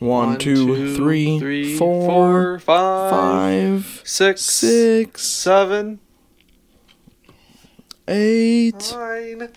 One, 0.00 0.38
two, 0.38 0.96
three, 0.96 1.38
three, 1.38 1.78
four, 1.78 2.08
four, 2.10 2.58
five, 2.58 3.10
five, 3.10 4.02
six, 4.04 4.42
six, 4.42 5.22
seven, 5.22 6.00
eight, 8.08 8.92
nine, 8.92 9.48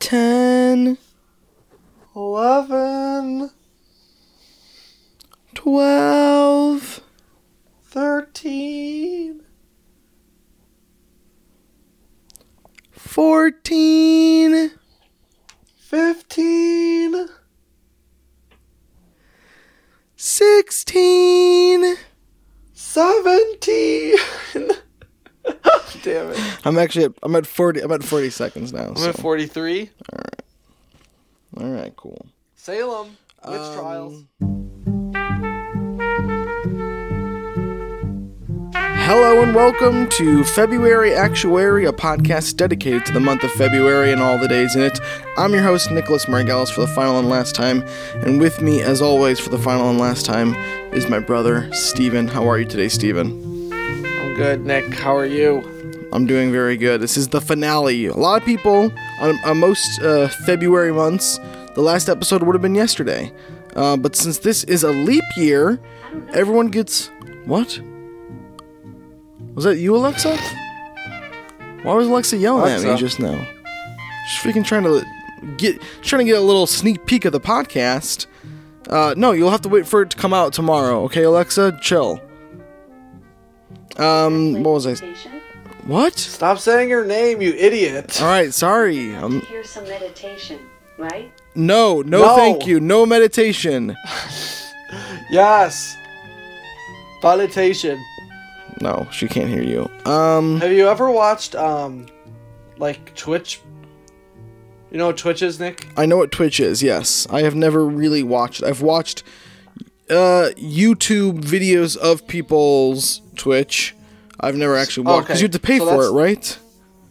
ten, 0.00 0.96
eleven, 2.16 3.50
twelve, 5.54 7.00
thirteen, 7.84 9.42
fourteen, 12.90 14.70
fifteen, 15.76 17.28
sixteen. 20.18 21.94
seventeen. 22.72 24.16
Damn 26.02 26.30
it. 26.32 26.38
I'm 26.66 26.76
actually 26.78 27.06
at, 27.06 27.12
I'm 27.22 27.34
at 27.36 27.46
forty. 27.46 27.80
I'm 27.80 27.90
at 27.92 28.02
forty 28.04 28.28
seconds 28.30 28.72
now. 28.72 28.88
I'm 28.88 28.96
So. 28.96 29.08
at 29.10 29.16
43. 29.16 29.90
All 30.12 30.18
right, 30.18 30.42
Alright, 31.64 31.96
cool. 31.96 32.26
Salem. 32.56 33.16
Witch 33.46 33.58
Um, 33.60 33.74
trials. 33.78 34.24
Hello 39.08 39.42
and 39.42 39.54
welcome 39.54 40.06
to 40.10 40.44
February 40.44 41.14
Actuary, 41.14 41.86
a 41.86 41.92
podcast 41.92 42.56
dedicated 42.56 43.06
to 43.06 43.12
the 43.14 43.20
month 43.20 43.42
of 43.42 43.50
February 43.52 44.12
and 44.12 44.20
all 44.20 44.36
the 44.36 44.46
days 44.46 44.76
in 44.76 44.82
it. 44.82 45.00
I'm 45.38 45.54
your 45.54 45.62
host, 45.62 45.90
Nicholas 45.90 46.26
Margalis, 46.26 46.70
for 46.70 46.82
the 46.82 46.88
final 46.88 47.18
and 47.18 47.26
last 47.26 47.54
time, 47.54 47.82
and 48.16 48.38
with 48.38 48.60
me, 48.60 48.82
as 48.82 49.00
always, 49.00 49.40
for 49.40 49.48
the 49.48 49.56
final 49.58 49.88
and 49.88 49.98
last 49.98 50.26
time, 50.26 50.54
is 50.92 51.08
my 51.08 51.20
brother, 51.20 51.72
Steven. 51.72 52.28
How 52.28 52.46
are 52.50 52.58
you 52.58 52.66
today, 52.66 52.88
Steven? 52.88 53.72
I'm 53.72 54.34
good, 54.34 54.66
Nick. 54.66 54.92
How 54.92 55.16
are 55.16 55.24
you? 55.24 55.62
I'm 56.12 56.26
doing 56.26 56.52
very 56.52 56.76
good. 56.76 57.00
This 57.00 57.16
is 57.16 57.28
the 57.28 57.40
finale. 57.40 58.08
A 58.08 58.14
lot 58.14 58.42
of 58.42 58.46
people, 58.46 58.92
on, 59.22 59.38
on 59.42 59.56
most 59.56 60.02
uh, 60.02 60.28
February 60.28 60.92
months, 60.92 61.40
the 61.74 61.80
last 61.80 62.10
episode 62.10 62.42
would 62.42 62.54
have 62.54 62.60
been 62.60 62.74
yesterday. 62.74 63.32
Uh, 63.74 63.96
but 63.96 64.14
since 64.14 64.36
this 64.36 64.64
is 64.64 64.82
a 64.82 64.90
leap 64.90 65.24
year, 65.38 65.80
everyone 66.34 66.68
gets. 66.68 67.06
What? 67.46 67.80
Was 69.58 69.64
that 69.64 69.78
you, 69.78 69.96
Alexa? 69.96 70.36
Why 71.82 71.92
was 71.94 72.06
Alexa 72.06 72.36
yelling 72.36 72.70
at 72.72 72.80
me 72.80 72.94
just 72.96 73.18
now? 73.18 73.44
She's 74.28 74.40
freaking 74.40 74.64
trying 74.64 74.84
to 74.84 75.04
get, 75.56 75.82
trying 76.00 76.24
to 76.24 76.24
get 76.30 76.38
a 76.38 76.40
little 76.40 76.68
sneak 76.68 77.04
peek 77.06 77.24
of 77.24 77.32
the 77.32 77.40
podcast. 77.40 78.26
Uh, 78.88 79.14
no, 79.16 79.32
you'll 79.32 79.50
have 79.50 79.62
to 79.62 79.68
wait 79.68 79.84
for 79.84 80.02
it 80.02 80.10
to 80.10 80.16
come 80.16 80.32
out 80.32 80.52
tomorrow. 80.52 81.02
Okay, 81.06 81.24
Alexa, 81.24 81.76
chill. 81.82 82.20
Um, 83.96 84.62
what 84.62 84.74
was 84.74 84.86
I? 84.86 84.94
What? 85.88 86.16
Stop 86.16 86.60
saying 86.60 86.88
your 86.88 87.04
name, 87.04 87.42
you 87.42 87.52
idiot. 87.54 88.22
All 88.22 88.28
right, 88.28 88.54
sorry. 88.54 89.12
Um, 89.16 89.40
Here's 89.48 89.70
some 89.70 89.82
meditation, 89.88 90.60
right? 90.98 91.32
no, 91.56 92.00
no, 92.02 92.20
No. 92.22 92.36
thank 92.36 92.64
you. 92.64 92.78
No 92.78 93.04
meditation. 93.04 93.96
Yes. 95.30 95.96
Meditation. 97.24 97.98
No, 98.80 99.06
she 99.10 99.26
can't 99.28 99.48
hear 99.48 99.62
you. 99.62 99.88
Um, 100.10 100.60
Have 100.60 100.72
you 100.72 100.88
ever 100.88 101.10
watched 101.10 101.54
um 101.54 102.06
like 102.78 103.14
Twitch? 103.14 103.60
You 104.90 104.98
know 104.98 105.06
what 105.08 105.16
Twitch 105.16 105.42
is, 105.42 105.60
Nick? 105.60 105.86
I 105.96 106.06
know 106.06 106.16
what 106.16 106.32
Twitch 106.32 106.60
is. 106.60 106.82
Yes, 106.82 107.26
I 107.30 107.42
have 107.42 107.54
never 107.54 107.84
really 107.84 108.22
watched. 108.22 108.62
I've 108.62 108.80
watched 108.82 109.22
uh 110.10 110.50
YouTube 110.56 111.40
videos 111.42 111.96
of 111.96 112.26
people's 112.26 113.20
Twitch. 113.36 113.94
I've 114.40 114.56
never 114.56 114.76
actually 114.76 115.04
watched 115.06 115.28
because 115.28 115.36
Okay, 115.36 115.40
you 115.40 115.44
have 115.46 115.52
to 115.52 115.58
pay 115.60 115.78
so 115.78 115.86
for 115.86 116.04
it, 116.04 116.12
right? 116.12 116.58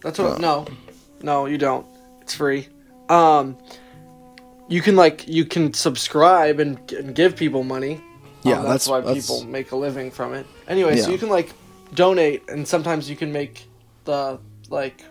That's 0.01 0.19
what. 0.19 0.39
No, 0.39 0.65
no, 1.21 1.45
you 1.45 1.57
don't. 1.57 1.85
It's 2.21 2.33
free. 2.33 2.67
Um, 3.09 3.57
you 4.69 4.81
can 4.81 4.95
like 4.95 5.27
you 5.27 5.45
can 5.45 5.73
subscribe 5.73 6.59
and, 6.59 6.91
and 6.91 7.13
give 7.13 7.35
people 7.35 7.63
money. 7.63 8.01
Yeah, 8.47 8.55
Um, 8.57 8.63
that's- 8.63 8.67
that's 8.85 8.87
why 8.87 9.01
that's- 9.01 9.25
people 9.27 9.43
make 9.45 9.71
a 9.71 9.75
living 9.75 10.11
from 10.11 10.33
it. 10.33 10.45
Anyway, 10.67 10.97
so 10.97 11.09
you 11.11 11.17
can 11.17 11.29
like 11.29 11.51
donate, 11.93 12.43
and 12.49 12.67
sometimes 12.67 13.09
you 13.09 13.15
can 13.15 13.31
make 13.31 13.67
the 14.05 14.39
like 14.69 15.03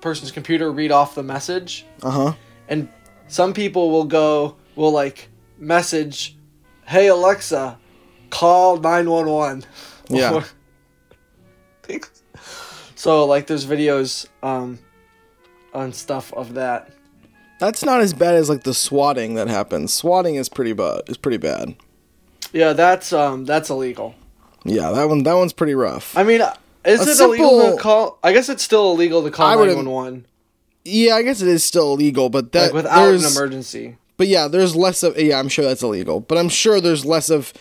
person's 0.00 0.30
computer 0.30 0.70
read 0.72 0.90
off 0.92 1.14
the 1.14 1.22
message. 1.22 1.84
Uh 2.02 2.10
huh. 2.10 2.32
and 2.68 2.88
some 3.28 3.52
people 3.52 3.90
will 3.90 4.04
go 4.04 4.54
will 4.76 4.92
like 4.92 5.28
message 5.58 6.36
hey 6.86 7.08
alexa 7.08 7.76
call 8.30 8.76
911 8.76 9.64
Yeah. 10.08 10.42
So 12.94 13.24
like 13.26 13.46
there's 13.46 13.66
videos 13.66 14.26
um 14.42 14.78
on 15.72 15.92
stuff 15.92 16.32
of 16.34 16.54
that 16.54 16.90
That's 17.60 17.84
not 17.84 18.00
as 18.00 18.12
bad 18.12 18.34
as 18.34 18.48
like 18.48 18.64
the 18.64 18.74
swatting 18.74 19.34
that 19.34 19.48
happens. 19.48 19.92
Swatting 19.92 20.34
is 20.36 20.48
pretty 20.48 20.72
bad. 20.72 21.02
Is 21.08 21.16
pretty 21.16 21.38
bad. 21.38 21.74
Yeah 22.52 22.72
that's 22.72 23.12
um 23.12 23.44
that's 23.44 23.70
illegal 23.70 24.14
Yeah, 24.64 24.90
that 24.90 25.08
one. 25.08 25.22
That 25.22 25.34
one's 25.34 25.52
pretty 25.52 25.74
rough. 25.74 26.16
i 26.16 26.22
mean 26.22 26.40
is 26.84 27.06
A 27.06 27.10
it 27.10 27.20
illegal 27.26 27.76
to 27.76 27.82
call 27.82 28.18
i 28.22 28.32
guess 28.32 28.48
it's 28.48 28.62
still 28.62 28.92
illegal 28.92 29.22
to 29.22 29.30
call 29.30 29.48
911 29.48 30.26
yeah, 30.84 31.16
I 31.16 31.22
guess 31.22 31.42
it 31.42 31.48
is 31.48 31.64
still 31.64 31.92
illegal, 31.92 32.30
but 32.30 32.52
that 32.52 32.66
like 32.66 32.72
without 32.72 33.14
an 33.14 33.22
emergency 33.24 33.98
But 34.16 34.28
yeah, 34.28 34.48
there's 34.48 34.74
less 34.74 35.02
of 35.02 35.18
yeah, 35.18 35.38
I'm 35.38 35.48
sure 35.48 35.64
that's 35.64 35.82
illegal. 35.82 36.20
But 36.20 36.38
I'm 36.38 36.48
sure 36.48 36.80
there's 36.80 37.04
less 37.04 37.28
of 37.28 37.52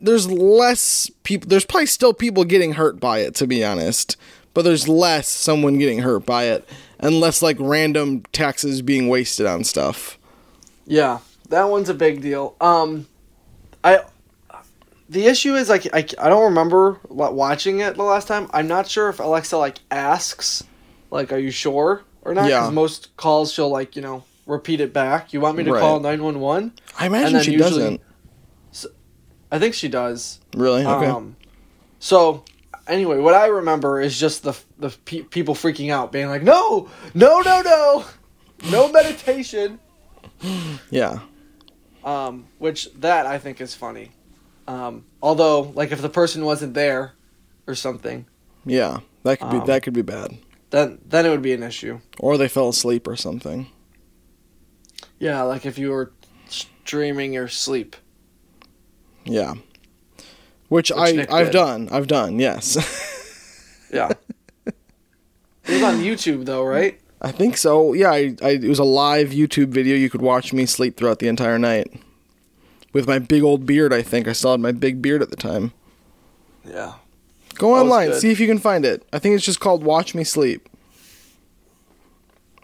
there's 0.00 0.30
less 0.30 1.10
people 1.22 1.48
there's 1.48 1.66
probably 1.66 1.86
still 1.86 2.14
people 2.14 2.44
getting 2.44 2.72
hurt 2.74 2.98
by 2.98 3.18
it 3.18 3.34
to 3.36 3.46
be 3.46 3.64
honest. 3.64 4.16
But 4.54 4.62
there's 4.62 4.88
less 4.88 5.28
someone 5.28 5.78
getting 5.78 5.98
hurt 5.98 6.24
by 6.24 6.44
it 6.44 6.66
and 6.98 7.20
less 7.20 7.42
like 7.42 7.58
random 7.60 8.22
taxes 8.32 8.80
being 8.80 9.08
wasted 9.08 9.44
on 9.44 9.64
stuff. 9.64 10.18
Yeah, 10.86 11.18
that 11.50 11.64
one's 11.64 11.90
a 11.90 11.94
big 11.94 12.22
deal. 12.22 12.56
Um, 12.60 13.06
I 13.94 14.00
the 15.08 15.26
issue 15.26 15.54
is 15.54 15.68
like 15.68 15.86
I, 15.94 15.98
I 16.18 16.28
don't 16.28 16.44
remember 16.44 16.98
wa- 17.08 17.30
watching 17.30 17.80
it 17.80 17.96
the 17.96 18.02
last 18.02 18.26
time. 18.28 18.48
I'm 18.52 18.66
not 18.68 18.88
sure 18.88 19.08
if 19.08 19.20
Alexa 19.20 19.56
like 19.56 19.78
asks 19.90 20.64
like 21.10 21.32
are 21.32 21.38
you 21.38 21.50
sure 21.50 22.02
or 22.22 22.34
not? 22.34 22.48
Yeah. 22.48 22.60
Because 22.62 22.74
most 22.74 23.16
calls 23.16 23.52
she'll 23.52 23.68
like 23.70 23.94
you 23.96 24.02
know 24.02 24.24
repeat 24.46 24.80
it 24.80 24.92
back. 24.92 25.32
You 25.32 25.40
want 25.40 25.56
me 25.56 25.64
to 25.64 25.72
Right. 25.72 25.80
call 25.80 26.00
nine 26.00 26.22
one 26.22 26.40
one? 26.40 26.72
I 26.98 27.06
imagine 27.06 27.40
she 27.42 27.52
usually- 27.52 27.70
doesn't. 27.70 28.00
I 29.52 29.60
think 29.60 29.74
she 29.74 29.86
does. 29.88 30.40
Really? 30.56 30.84
Okay. 30.84 31.06
Um, 31.06 31.36
so 32.00 32.42
anyway, 32.88 33.18
what 33.18 33.34
I 33.34 33.46
remember 33.46 34.00
is 34.00 34.18
just 34.18 34.42
the 34.42 34.54
the 34.78 34.90
pe- 35.04 35.22
people 35.22 35.54
freaking 35.54 35.90
out, 35.92 36.10
being 36.10 36.26
like, 36.28 36.42
no, 36.42 36.88
no, 37.14 37.40
no, 37.42 37.62
no, 37.62 38.04
no 38.70 38.90
meditation. 38.90 39.78
yeah. 40.90 41.20
Um, 42.06 42.46
which 42.58 42.88
that 42.94 43.26
I 43.26 43.36
think 43.38 43.60
is 43.60 43.74
funny. 43.74 44.12
Um, 44.66 45.04
although, 45.22 45.60
like, 45.74 45.92
if 45.92 46.00
the 46.00 46.08
person 46.08 46.44
wasn't 46.44 46.72
there 46.74 47.12
or 47.66 47.74
something, 47.74 48.24
Yeah. 48.64 49.00
That 49.24 49.40
could 49.40 49.50
be 49.50 49.56
Um, 49.58 49.66
that 49.66 49.82
could 49.82 49.92
be 49.94 50.02
bad. 50.02 50.38
then 50.70 50.98
then 51.04 51.26
it 51.26 51.30
would 51.30 51.42
be 51.42 51.52
an 51.52 51.62
issue. 51.64 51.98
Or 52.20 52.38
they 52.38 52.48
fell 52.48 52.68
asleep 52.68 53.06
or 53.08 53.16
something. 53.16 53.66
Yeah, 55.18 55.42
like 55.42 55.66
if 55.66 55.78
you 55.78 55.90
were 55.90 56.12
streaming 56.48 57.32
your 57.34 57.48
sleep. 57.48 57.96
Yeah. 59.24 59.54
Which, 60.68 60.90
Which 60.90 60.92
I 60.92 61.12
Nick 61.12 61.32
I've 61.32 61.46
did. 61.50 61.52
done. 61.58 61.88
I've 61.90 62.06
done. 62.06 62.38
Yes. 62.38 62.76
Yeah. 63.92 64.10
it 64.66 64.74
was 65.68 65.82
on 65.82 66.00
YouTube 66.00 66.44
though, 66.44 66.64
right? 66.64 67.00
I 67.22 67.30
think 67.32 67.56
so. 67.56 67.92
Yeah, 67.94 68.10
I, 68.10 68.34
I, 68.42 68.50
it 68.50 68.64
was 68.68 68.80
a 68.80 68.84
live 68.84 69.30
YouTube 69.30 69.68
video. 69.68 69.94
You 69.96 70.10
could 70.10 70.20
watch 70.22 70.52
me 70.52 70.66
sleep 70.66 70.96
throughout 70.96 71.20
the 71.20 71.28
entire 71.28 71.56
night. 71.58 71.92
With 72.96 73.06
my 73.06 73.18
big 73.18 73.42
old 73.42 73.66
beard, 73.66 73.92
I 73.92 74.00
think. 74.00 74.26
I 74.26 74.32
still 74.32 74.52
had 74.52 74.60
my 74.60 74.72
big 74.72 75.02
beard 75.02 75.20
at 75.20 75.28
the 75.28 75.36
time. 75.36 75.74
Yeah. 76.66 76.94
Go 77.56 77.74
That 77.74 77.82
online, 77.82 78.14
see 78.14 78.30
if 78.30 78.40
you 78.40 78.46
can 78.46 78.58
find 78.58 78.86
it. 78.86 79.06
I 79.12 79.18
think 79.18 79.34
it's 79.34 79.44
just 79.44 79.60
called 79.60 79.84
Watch 79.84 80.14
Me 80.14 80.24
Sleep. 80.24 80.66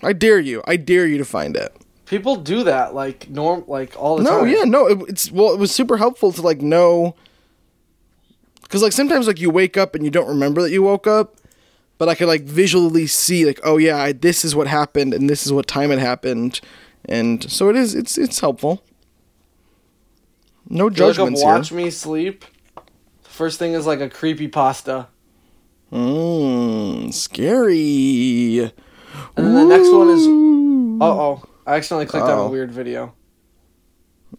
I 0.03 0.15
dare 0.15 0.41
you. 0.41 0.63
I 0.67 0.77
dare 0.77 1.07
you 1.07 1.19
to 1.19 1.27
find 1.27 1.55
it. 1.55 1.77
People 2.07 2.37
do 2.37 2.65
that 2.65 2.95
like 2.95 3.29
norm 3.29 3.65
like 3.67 3.95
all 3.99 4.17
the 4.17 4.23
No, 4.23 4.39
time. 4.41 4.51
No, 4.51 4.59
yeah, 4.59 4.65
no. 4.65 4.87
It, 4.87 5.01
it's 5.11 5.31
well, 5.31 5.53
it 5.53 5.59
was 5.59 5.71
super 5.71 5.99
helpful 5.99 6.33
to 6.33 6.41
like 6.41 6.63
know 6.63 7.15
because 8.63 8.83
like 8.83 8.93
sometimes 8.93 9.27
like 9.27 9.39
you 9.39 9.51
wake 9.51 9.77
up 9.77 9.95
and 9.95 10.03
you 10.03 10.11
don't 10.11 10.29
remember 10.29 10.63
that 10.63 10.71
you 10.71 10.83
woke 10.83 11.07
up, 11.07 11.37
but 11.99 12.09
I 12.09 12.15
could 12.15 12.29
like 12.29 12.45
visually 12.45 13.07
see 13.07 13.45
like 13.45 13.61
oh 13.65 13.77
yeah, 13.77 13.99
I, 13.99 14.13
this 14.13 14.47
is 14.47 14.57
what 14.57 14.67
happened 14.67 15.13
and 15.13 15.29
this 15.29 15.45
is 15.45 15.53
what 15.53 15.67
time 15.67 15.93
it 15.93 15.99
happened, 15.99 16.63
and 17.05 17.51
so 17.53 17.69
it 17.69 17.77
is. 17.77 17.95
It's 17.95 18.17
it's 18.17 18.41
helpful. 18.41 18.83
No 20.69 20.87
If 20.89 20.99
you 20.99 21.07
look 21.07 21.19
up 21.19 21.29
Watch 21.33 21.69
here. 21.71 21.79
Me 21.79 21.91
Sleep. 21.91 22.45
First 23.23 23.59
thing 23.59 23.73
is 23.73 23.87
like 23.87 24.01
a 24.01 24.09
creepy 24.09 24.49
pasta. 24.49 25.09
Mmm, 25.93 27.13
scary. 27.13 28.73
And 29.37 29.47
then 29.47 29.55
the 29.55 29.65
next 29.65 29.93
one 29.93 30.09
is 30.09 30.27
Ooh. 30.27 30.99
uh 31.01 31.05
oh. 31.07 31.43
I 31.67 31.77
accidentally 31.77 32.07
clicked 32.07 32.25
on 32.27 32.39
Uh-oh. 32.39 32.47
a 32.47 32.51
weird 32.51 32.71
video. 32.73 33.15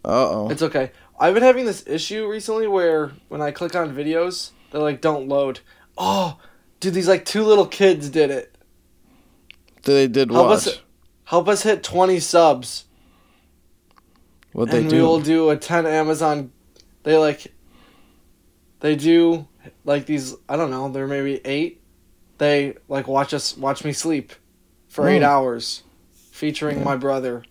Uh 0.03 0.29
oh. 0.29 0.49
It's 0.49 0.61
okay. 0.61 0.91
I've 1.19 1.33
been 1.33 1.43
having 1.43 1.65
this 1.65 1.83
issue 1.87 2.27
recently 2.27 2.67
where 2.67 3.11
when 3.29 3.41
I 3.41 3.51
click 3.51 3.75
on 3.75 3.95
videos, 3.95 4.51
they 4.71 4.79
like 4.79 4.99
don't 5.01 5.27
load. 5.27 5.59
Oh, 5.97 6.37
dude, 6.79 6.93
these 6.95 7.07
like 7.07 7.23
two 7.25 7.43
little 7.43 7.67
kids 7.67 8.09
did 8.09 8.31
it. 8.31 8.55
They 9.83 10.07
did 10.07 10.31
Help 10.31 10.47
what? 10.47 10.67
us 10.67 10.81
help 11.25 11.47
us 11.47 11.63
hit 11.63 11.83
20 11.83 12.19
subs 12.19 12.85
What 14.53 14.71
they 14.71 14.79
and 14.79 14.89
do? 14.89 14.95
we 14.95 15.01
will 15.01 15.19
do 15.19 15.49
a 15.49 15.57
10 15.57 15.85
Amazon 15.85 16.51
they 17.03 17.17
like 17.17 17.53
they 18.79 18.95
do 18.95 19.47
like 19.85 20.05
these 20.05 20.35
I 20.47 20.55
don't 20.55 20.71
know, 20.71 20.89
they're 20.89 21.07
maybe 21.07 21.41
8. 21.45 21.81
They 22.37 22.75
like 22.87 23.07
watch 23.07 23.33
us 23.33 23.57
watch 23.57 23.83
me 23.83 23.93
sleep 23.93 24.33
for 24.87 25.07
8 25.07 25.17
Hmm. 25.19 25.23
hours 25.23 25.83
featuring 26.31 26.83
my 26.83 26.95
brother. 26.95 27.43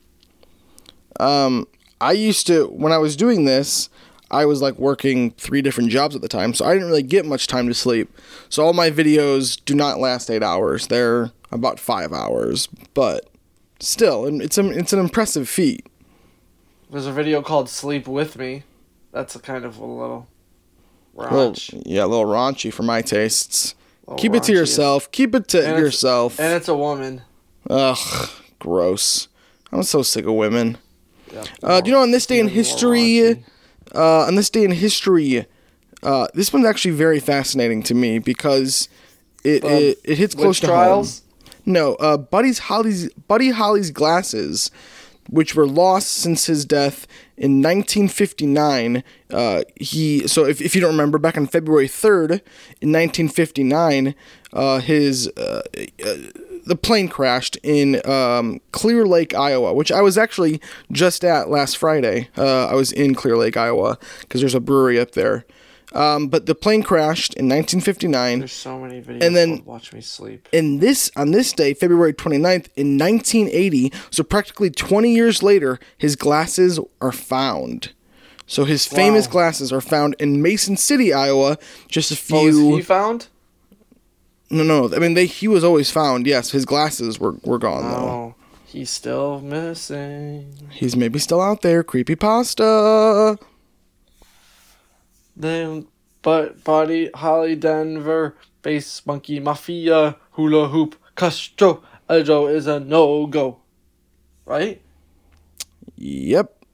Um, 1.20 1.66
I 2.00 2.12
used 2.12 2.46
to 2.49 2.66
when 2.66 2.93
I 2.93 2.99
was 2.99 3.16
doing 3.16 3.44
this, 3.44 3.88
I 4.31 4.44
was 4.46 4.62
like 4.62 4.78
working 4.78 5.32
three 5.32 5.62
different 5.62 5.90
jobs 5.90 6.16
at 6.16 6.22
the 6.22 6.28
time, 6.28 6.54
so 6.54 6.64
I 6.64 6.72
didn't 6.72 6.88
really 6.88 7.02
get 7.02 7.26
much 7.26 7.46
time 7.46 7.69
to 7.69 7.75
sleep. 7.75 8.10
So 8.49 8.64
all 8.64 8.72
my 8.72 8.90
videos 8.90 9.60
do 9.64 9.75
not 9.75 9.99
last 10.00 10.31
eight 10.31 10.43
hours; 10.43 10.87
they're 10.87 11.31
about 11.50 11.78
five 11.78 12.12
hours. 12.12 12.66
But 12.94 13.28
still, 13.78 14.26
and 14.26 14.40
it's 14.43 14.58
an 14.58 14.72
it's 14.72 14.93
an 14.93 14.99
impressive 14.99 15.49
feat. 15.49 15.87
There's 16.93 17.06
a 17.06 17.12
video 17.12 17.41
called 17.41 17.71
Sleep 17.71 18.06
With 18.06 18.37
Me. 18.37 18.65
That's 19.12 19.35
a 19.35 19.39
kind 19.39 19.65
of 19.65 19.79
a 19.79 19.85
little 19.87 20.29
Little, 21.15 21.55
yeah, 21.87 22.05
a 22.05 22.06
little 22.06 22.27
raunchy 22.27 22.73
for 22.73 22.83
my 22.83 23.00
tastes. 23.03 23.75
Keep 24.19 24.35
it 24.35 24.43
to 24.44 24.53
yourself. 24.53 25.11
Keep 25.11 25.35
it 25.35 25.49
to 25.49 25.67
And 25.67 25.79
yourself. 25.79 26.39
And 26.39 26.53
it's 26.55 26.69
a 26.69 26.77
woman. 26.77 27.23
Ugh, 27.71 28.31
gross. 28.59 29.29
I'm 29.73 29.83
so 29.85 30.03
sick 30.03 30.27
of 30.27 30.35
women. 30.35 30.77
Yeah. 31.33 31.44
Uh, 31.62 31.81
do 31.81 31.91
you 31.91 31.97
know 31.97 32.03
on 32.03 32.11
this 32.11 32.27
day 32.27 32.39
in 32.41 32.49
history? 32.49 33.45
uh, 33.95 34.21
on 34.27 34.35
this 34.35 34.50
day 34.50 34.65
in 34.65 34.71
history, 34.71 35.47
uh, 36.03 36.27
this 36.35 36.53
one's 36.53 36.67
actually 36.67 36.91
very 36.93 37.21
fascinating 37.21 37.83
to 37.85 37.95
me 37.95 38.19
because 38.19 38.88
it 39.45 39.65
Um, 39.65 39.71
it, 39.71 39.99
it 40.05 40.19
hits 40.19 40.35
close 40.35 40.61
to 40.61 40.67
trials? 40.67 41.21
home. 41.21 41.29
No, 41.65 41.95
uh, 41.95 42.17
Buddy's 42.19 42.59
Holly's 42.59 43.09
Buddy 43.29 43.50
Holly's 43.50 43.91
glasses, 43.91 44.71
which 45.29 45.55
were 45.55 45.67
lost 45.67 46.09
since 46.09 46.47
his 46.47 46.65
death 46.65 47.07
in 47.37 47.63
1959. 47.63 49.03
Uh, 49.31 49.63
he 49.77 50.27
so 50.27 50.45
if, 50.45 50.61
if 50.61 50.75
you 50.75 50.81
don't 50.81 50.91
remember, 50.91 51.19
back 51.19 51.37
on 51.37 51.47
February 51.47 51.89
3rd 51.89 52.41
in 52.81 52.93
1959, 52.93 54.15
uh, 54.53 54.81
his 54.81 55.29
uh, 55.37 55.63
uh, 56.05 56.15
the 56.65 56.77
plane 56.77 57.09
crashed 57.09 57.57
in 57.63 58.01
um, 58.09 58.61
Clear 58.71 59.05
Lake, 59.05 59.35
Iowa, 59.35 59.73
which 59.75 59.91
I 59.91 60.01
was 60.01 60.17
actually 60.17 60.61
just 60.91 61.25
at 61.25 61.51
last 61.51 61.77
Friday. 61.77 62.29
Uh, 62.37 62.67
I 62.67 62.75
was 62.75 62.93
in 62.93 63.15
Clear 63.15 63.37
Lake, 63.37 63.57
Iowa, 63.57 63.99
because 64.21 64.41
there's 64.41 64.55
a 64.55 64.61
brewery 64.61 64.99
up 64.99 65.13
there. 65.13 65.45
Um, 65.94 66.29
but 66.29 66.47
the 66.47 66.55
plane 66.55 66.83
crashed 66.83 67.35
in 67.35 67.47
1959. 67.49 68.39
There's 68.41 68.53
so 68.53 68.79
many 68.79 69.03
videos 69.03 69.23
And 69.23 69.37
then- 69.37 69.62
Watch 69.65 69.93
Me 69.93 70.00
Sleep. 70.00 70.49
In 70.53 70.79
this 70.79 71.11
on 71.17 71.33
this 71.33 71.53
day, 71.53 71.75
February 71.75 72.15
29th 72.15 72.69
in 72.77 72.97
1980, 72.97 73.93
so 74.11 74.23
practically 74.23 74.71
20 74.71 75.12
years 75.15 75.43
later, 75.43 75.79
his 75.99 76.17
glasses 76.17 76.79
are 77.00 77.12
found. 77.12 77.93
So 78.47 78.65
his 78.65 78.87
famous 78.87 79.27
Wow. 79.27 79.33
glasses 79.33 79.73
are 79.73 79.81
found 79.81 80.17
in 80.19 80.43
Mason 80.43 80.77
City, 80.77 81.12
Iowa, 81.12 81.59
just 81.89 82.11
a 82.11 82.17
few 82.17 82.73
Oh, 82.73 82.77
he 82.77 82.83
found? 82.83 83.29
No, 84.50 84.62
no. 84.65 84.95
I 84.95 84.99
mean, 84.99 85.15
they 85.15 85.27
he 85.27 85.49
was 85.49 85.65
always 85.65 85.91
found. 85.91 86.27
Yes, 86.27 86.50
his 86.50 86.65
glasses 86.65 87.19
were 87.19 87.37
were 87.45 87.59
gone 87.59 87.91
though. 87.91 87.97
Oh, 87.97 88.35
he's 88.67 88.91
still 88.91 89.41
missing. 89.41 90.53
He's 90.71 90.95
maybe 90.97 91.19
still 91.19 91.41
out 91.41 91.62
there. 91.62 91.83
Creepy 91.83 92.17
pasta. 92.17 93.38
Then, 95.37 95.87
but 96.23 96.62
Buddy 96.64 97.11
Holly 97.14 97.56
Denver, 97.56 98.37
Space 98.61 99.05
Monkey 99.06 99.40
Mafia, 99.40 100.17
Hula 100.32 100.69
Hoop, 100.69 100.94
Castro, 101.17 101.82
Ejo 102.08 102.52
is 102.52 102.67
a 102.67 102.79
no 102.79 103.26
go. 103.26 103.58
Right? 104.44 104.81
Yep. 105.96 106.64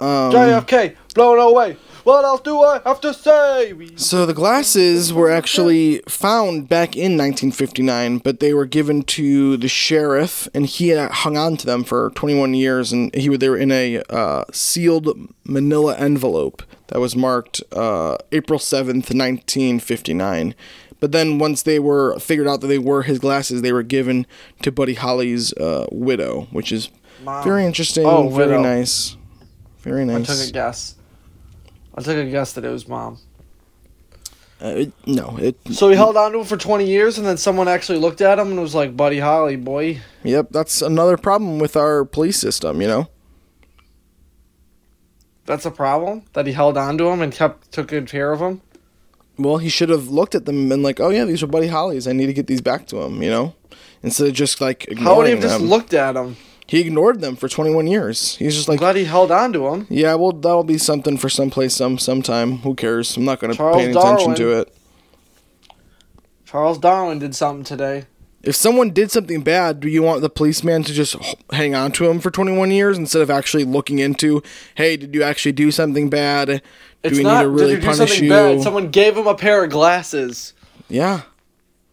Um, 0.00 0.32
JFK, 0.32 0.96
blown 1.14 1.38
away. 1.38 1.76
What 2.04 2.24
else 2.26 2.42
do 2.42 2.60
I 2.60 2.80
have 2.84 3.00
to 3.00 3.14
say? 3.14 3.74
So 3.96 4.26
the 4.26 4.34
glasses 4.34 5.10
were 5.12 5.30
actually 5.30 6.00
found 6.06 6.68
back 6.68 6.94
in 6.96 7.16
1959, 7.16 8.18
but 8.18 8.40
they 8.40 8.52
were 8.52 8.66
given 8.66 9.02
to 9.04 9.56
the 9.56 9.68
sheriff, 9.68 10.46
and 10.52 10.66
he 10.66 10.88
had 10.88 11.10
hung 11.10 11.38
on 11.38 11.56
to 11.56 11.64
them 11.66 11.82
for 11.82 12.10
21 12.10 12.52
years, 12.52 12.92
and 12.92 13.14
he 13.14 13.34
they 13.34 13.48
were 13.48 13.56
in 13.56 13.72
a 13.72 14.02
uh, 14.10 14.44
sealed 14.52 15.16
Manila 15.44 15.96
envelope 15.96 16.62
that 16.88 17.00
was 17.00 17.16
marked 17.16 17.62
uh, 17.72 18.18
April 18.32 18.58
7th, 18.58 19.10
1959. 19.10 20.54
But 21.00 21.12
then 21.12 21.38
once 21.38 21.62
they 21.62 21.78
were 21.78 22.18
figured 22.18 22.46
out 22.46 22.60
that 22.60 22.66
they 22.66 22.78
were 22.78 23.02
his 23.02 23.18
glasses, 23.18 23.62
they 23.62 23.72
were 23.72 23.82
given 23.82 24.26
to 24.62 24.70
Buddy 24.70 24.94
Holly's 24.94 25.54
uh, 25.54 25.86
widow, 25.90 26.48
which 26.50 26.70
is 26.70 26.90
Mom. 27.22 27.42
very 27.44 27.64
interesting, 27.64 28.04
Oh, 28.06 28.28
very 28.28 28.48
widow. 28.50 28.62
nice, 28.62 29.16
very 29.80 30.04
nice. 30.04 30.28
I 30.30 30.34
took 30.34 30.48
a 30.48 30.52
guess. 30.52 30.96
I 31.96 32.02
took 32.02 32.16
a 32.16 32.24
guess 32.24 32.52
that 32.54 32.64
it 32.64 32.70
was 32.70 32.88
mom. 32.88 33.18
Uh, 34.62 34.68
it, 34.68 34.92
no, 35.06 35.36
it. 35.40 35.56
So 35.72 35.88
he 35.90 35.96
held 35.96 36.16
on 36.16 36.32
to 36.32 36.38
him 36.38 36.44
for 36.44 36.56
20 36.56 36.86
years, 36.86 37.18
and 37.18 37.26
then 37.26 37.36
someone 37.36 37.68
actually 37.68 37.98
looked 37.98 38.20
at 38.20 38.38
him 38.38 38.50
and 38.50 38.60
was 38.60 38.74
like, 38.74 38.96
Buddy 38.96 39.18
Holly, 39.18 39.56
boy. 39.56 40.00
Yep, 40.22 40.48
that's 40.50 40.80
another 40.80 41.16
problem 41.16 41.58
with 41.58 41.76
our 41.76 42.04
police 42.04 42.38
system. 42.38 42.80
You 42.80 42.88
know. 42.88 43.08
That's 45.46 45.66
a 45.66 45.70
problem? 45.70 46.22
That 46.32 46.46
he 46.46 46.52
held 46.52 46.78
on 46.78 46.96
to 46.98 47.08
him 47.08 47.20
and 47.20 47.32
kept 47.32 47.70
took 47.72 47.88
good 47.88 48.08
care 48.08 48.32
of 48.32 48.40
him? 48.40 48.62
Well, 49.36 49.58
he 49.58 49.68
should 49.68 49.88
have 49.88 50.08
looked 50.08 50.34
at 50.34 50.46
them 50.46 50.56
and 50.56 50.68
been 50.68 50.82
like, 50.82 51.00
"Oh 51.00 51.10
yeah, 51.10 51.24
these 51.24 51.42
are 51.42 51.46
Buddy 51.46 51.66
Hollies. 51.66 52.06
I 52.06 52.12
need 52.12 52.26
to 52.26 52.32
get 52.32 52.46
these 52.46 52.60
back 52.60 52.86
to 52.88 53.02
him." 53.02 53.22
You 53.22 53.30
know, 53.30 53.54
instead 54.02 54.28
of 54.28 54.34
just 54.34 54.60
like 54.60 54.84
ignoring 54.84 55.04
How 55.04 55.16
would 55.16 55.26
he 55.26 55.32
have 55.32 55.42
just 55.42 55.60
looked 55.60 55.92
at 55.92 56.16
him? 56.16 56.36
He 56.66 56.80
ignored 56.80 57.20
them 57.20 57.36
for 57.36 57.48
21 57.48 57.86
years. 57.86 58.36
He's 58.36 58.54
just 58.54 58.68
I'm 58.68 58.72
like, 58.72 58.80
glad 58.80 58.96
he 58.96 59.04
held 59.04 59.30
on 59.30 59.52
to 59.52 59.68
him. 59.68 59.86
"Yeah, 59.90 60.14
well, 60.14 60.32
that'll 60.32 60.64
be 60.64 60.78
something 60.78 61.16
for 61.18 61.28
someplace, 61.28 61.74
some 61.74 61.98
sometime. 61.98 62.58
Who 62.58 62.74
cares? 62.74 63.16
I'm 63.16 63.24
not 63.24 63.40
going 63.40 63.52
to 63.54 63.58
pay 63.58 63.84
any 63.84 63.96
attention 63.96 64.34
to 64.36 64.60
it." 64.60 64.74
Charles 66.44 66.78
Darwin 66.78 67.18
did 67.18 67.34
something 67.34 67.64
today. 67.64 68.04
If 68.42 68.54
someone 68.54 68.90
did 68.90 69.10
something 69.10 69.40
bad, 69.42 69.80
do 69.80 69.88
you 69.88 70.02
want 70.02 70.20
the 70.20 70.28
policeman 70.28 70.82
to 70.84 70.92
just 70.92 71.16
hang 71.50 71.74
on 71.74 71.92
to 71.92 72.06
him 72.08 72.20
for 72.20 72.30
21 72.30 72.70
years 72.70 72.98
instead 72.98 73.22
of 73.22 73.30
actually 73.30 73.64
looking 73.64 73.98
into, 74.00 74.42
hey, 74.74 74.98
did 74.98 75.14
you 75.14 75.22
actually 75.22 75.52
do 75.52 75.70
something 75.70 76.10
bad? 76.10 76.48
Do 76.48 76.60
It's 77.02 77.16
we 77.16 77.22
not 77.24 77.38
need 77.38 77.42
to 77.44 77.48
really 77.48 77.74
did 77.76 77.84
you 77.84 77.88
do 77.90 77.94
something 77.96 78.24
you? 78.24 78.30
bad. 78.30 78.62
Someone 78.62 78.90
gave 78.90 79.16
him 79.16 79.26
a 79.26 79.34
pair 79.34 79.64
of 79.64 79.70
glasses. 79.70 80.52
yeah, 80.88 81.22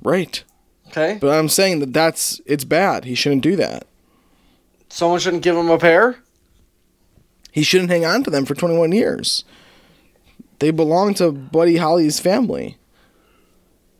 right. 0.03 0.43
Okay? 0.89 1.17
But 1.21 1.29
I'm 1.39 1.47
saying 1.47 1.79
that 1.79 1.93
that's 1.93 2.41
it's 2.45 2.65
bad. 2.65 3.05
He 3.05 3.15
shouldn't 3.15 3.43
do 3.43 3.55
that. 3.55 3.87
Someone 4.91 5.19
shouldn't 5.19 5.43
give 5.43 5.55
him 5.55 5.69
a 5.69 5.77
pair? 5.77 6.17
He 7.51 7.63
shouldn't 7.63 7.89
hang 7.89 8.05
on 8.05 8.23
to 8.23 8.29
them 8.29 8.45
for 8.45 8.55
21 8.55 8.91
years. 8.91 9.43
They 10.59 10.71
belong 10.71 11.13
to 11.15 11.31
Buddy 11.31 11.77
Holly's 11.77 12.19
family. 12.19 12.77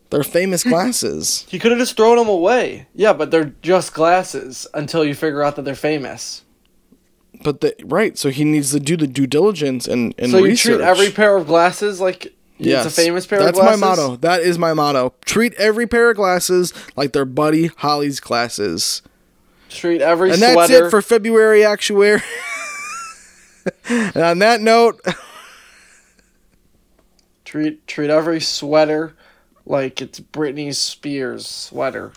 They're 0.10 0.24
famous 0.24 0.64
glasses. 0.66 1.46
He 1.50 1.60
could 1.60 1.72
have 1.72 1.80
just 1.80 1.96
thrown 1.98 2.18
them 2.18 2.28
away. 2.28 2.88
Yeah, 2.94 3.14
but 3.14 3.32
they're 3.32 3.54
just 3.62 3.94
glasses 3.94 4.68
until 4.74 5.04
you 5.06 5.16
figure 5.16 5.42
out 5.42 5.56
that 5.56 5.64
they're 5.64 5.76
famous. 5.76 6.44
But 7.44 7.62
the, 7.62 7.74
right, 7.84 8.18
so 8.18 8.30
he 8.30 8.44
needs 8.44 8.72
to 8.72 8.80
do 8.80 8.96
the 8.98 9.08
due 9.08 9.26
diligence 9.26 9.88
and, 9.88 10.14
and 10.20 10.32
so 10.32 10.38
you 10.40 10.46
research. 10.46 10.76
treat 10.78 10.86
every 10.86 11.10
pair 11.10 11.36
of 11.38 11.48
glasses 11.48 12.00
like 12.00 12.34
Yes, 12.58 12.86
it's 12.86 12.96
a 12.96 13.02
famous 13.02 13.26
pair 13.26 13.40
That's 13.40 13.58
of 13.58 13.64
glasses? 13.64 13.82
my 13.82 13.88
motto. 13.88 14.16
That 14.18 14.42
is 14.42 14.60
my 14.60 14.74
motto. 14.74 15.16
Treat 15.26 15.56
every 15.56 15.88
pair 15.88 16.12
of 16.12 16.18
glasses 16.18 16.74
like 16.96 17.12
they're 17.12 17.26
Buddy 17.26 17.68
Holly's 17.78 18.20
glasses. 18.20 19.02
Treat 19.72 20.02
every 20.02 20.30
sweater 20.34 20.46
And 20.46 20.54
sweater. 20.54 20.74
that's 20.74 20.88
it 20.88 20.92
for 20.92 21.02
February 21.02 21.64
Actuary. 21.64 22.22
and 23.90 24.18
on 24.18 24.40
that 24.40 24.62
note, 24.62 25.00
treat 27.46 27.86
treat 27.88 28.10
every 28.10 28.42
sweater 28.42 29.16
like 29.66 30.02
it's 30.02 30.20
Britney 30.20 30.74
Spears 30.76 31.48
sweater. 31.48 32.12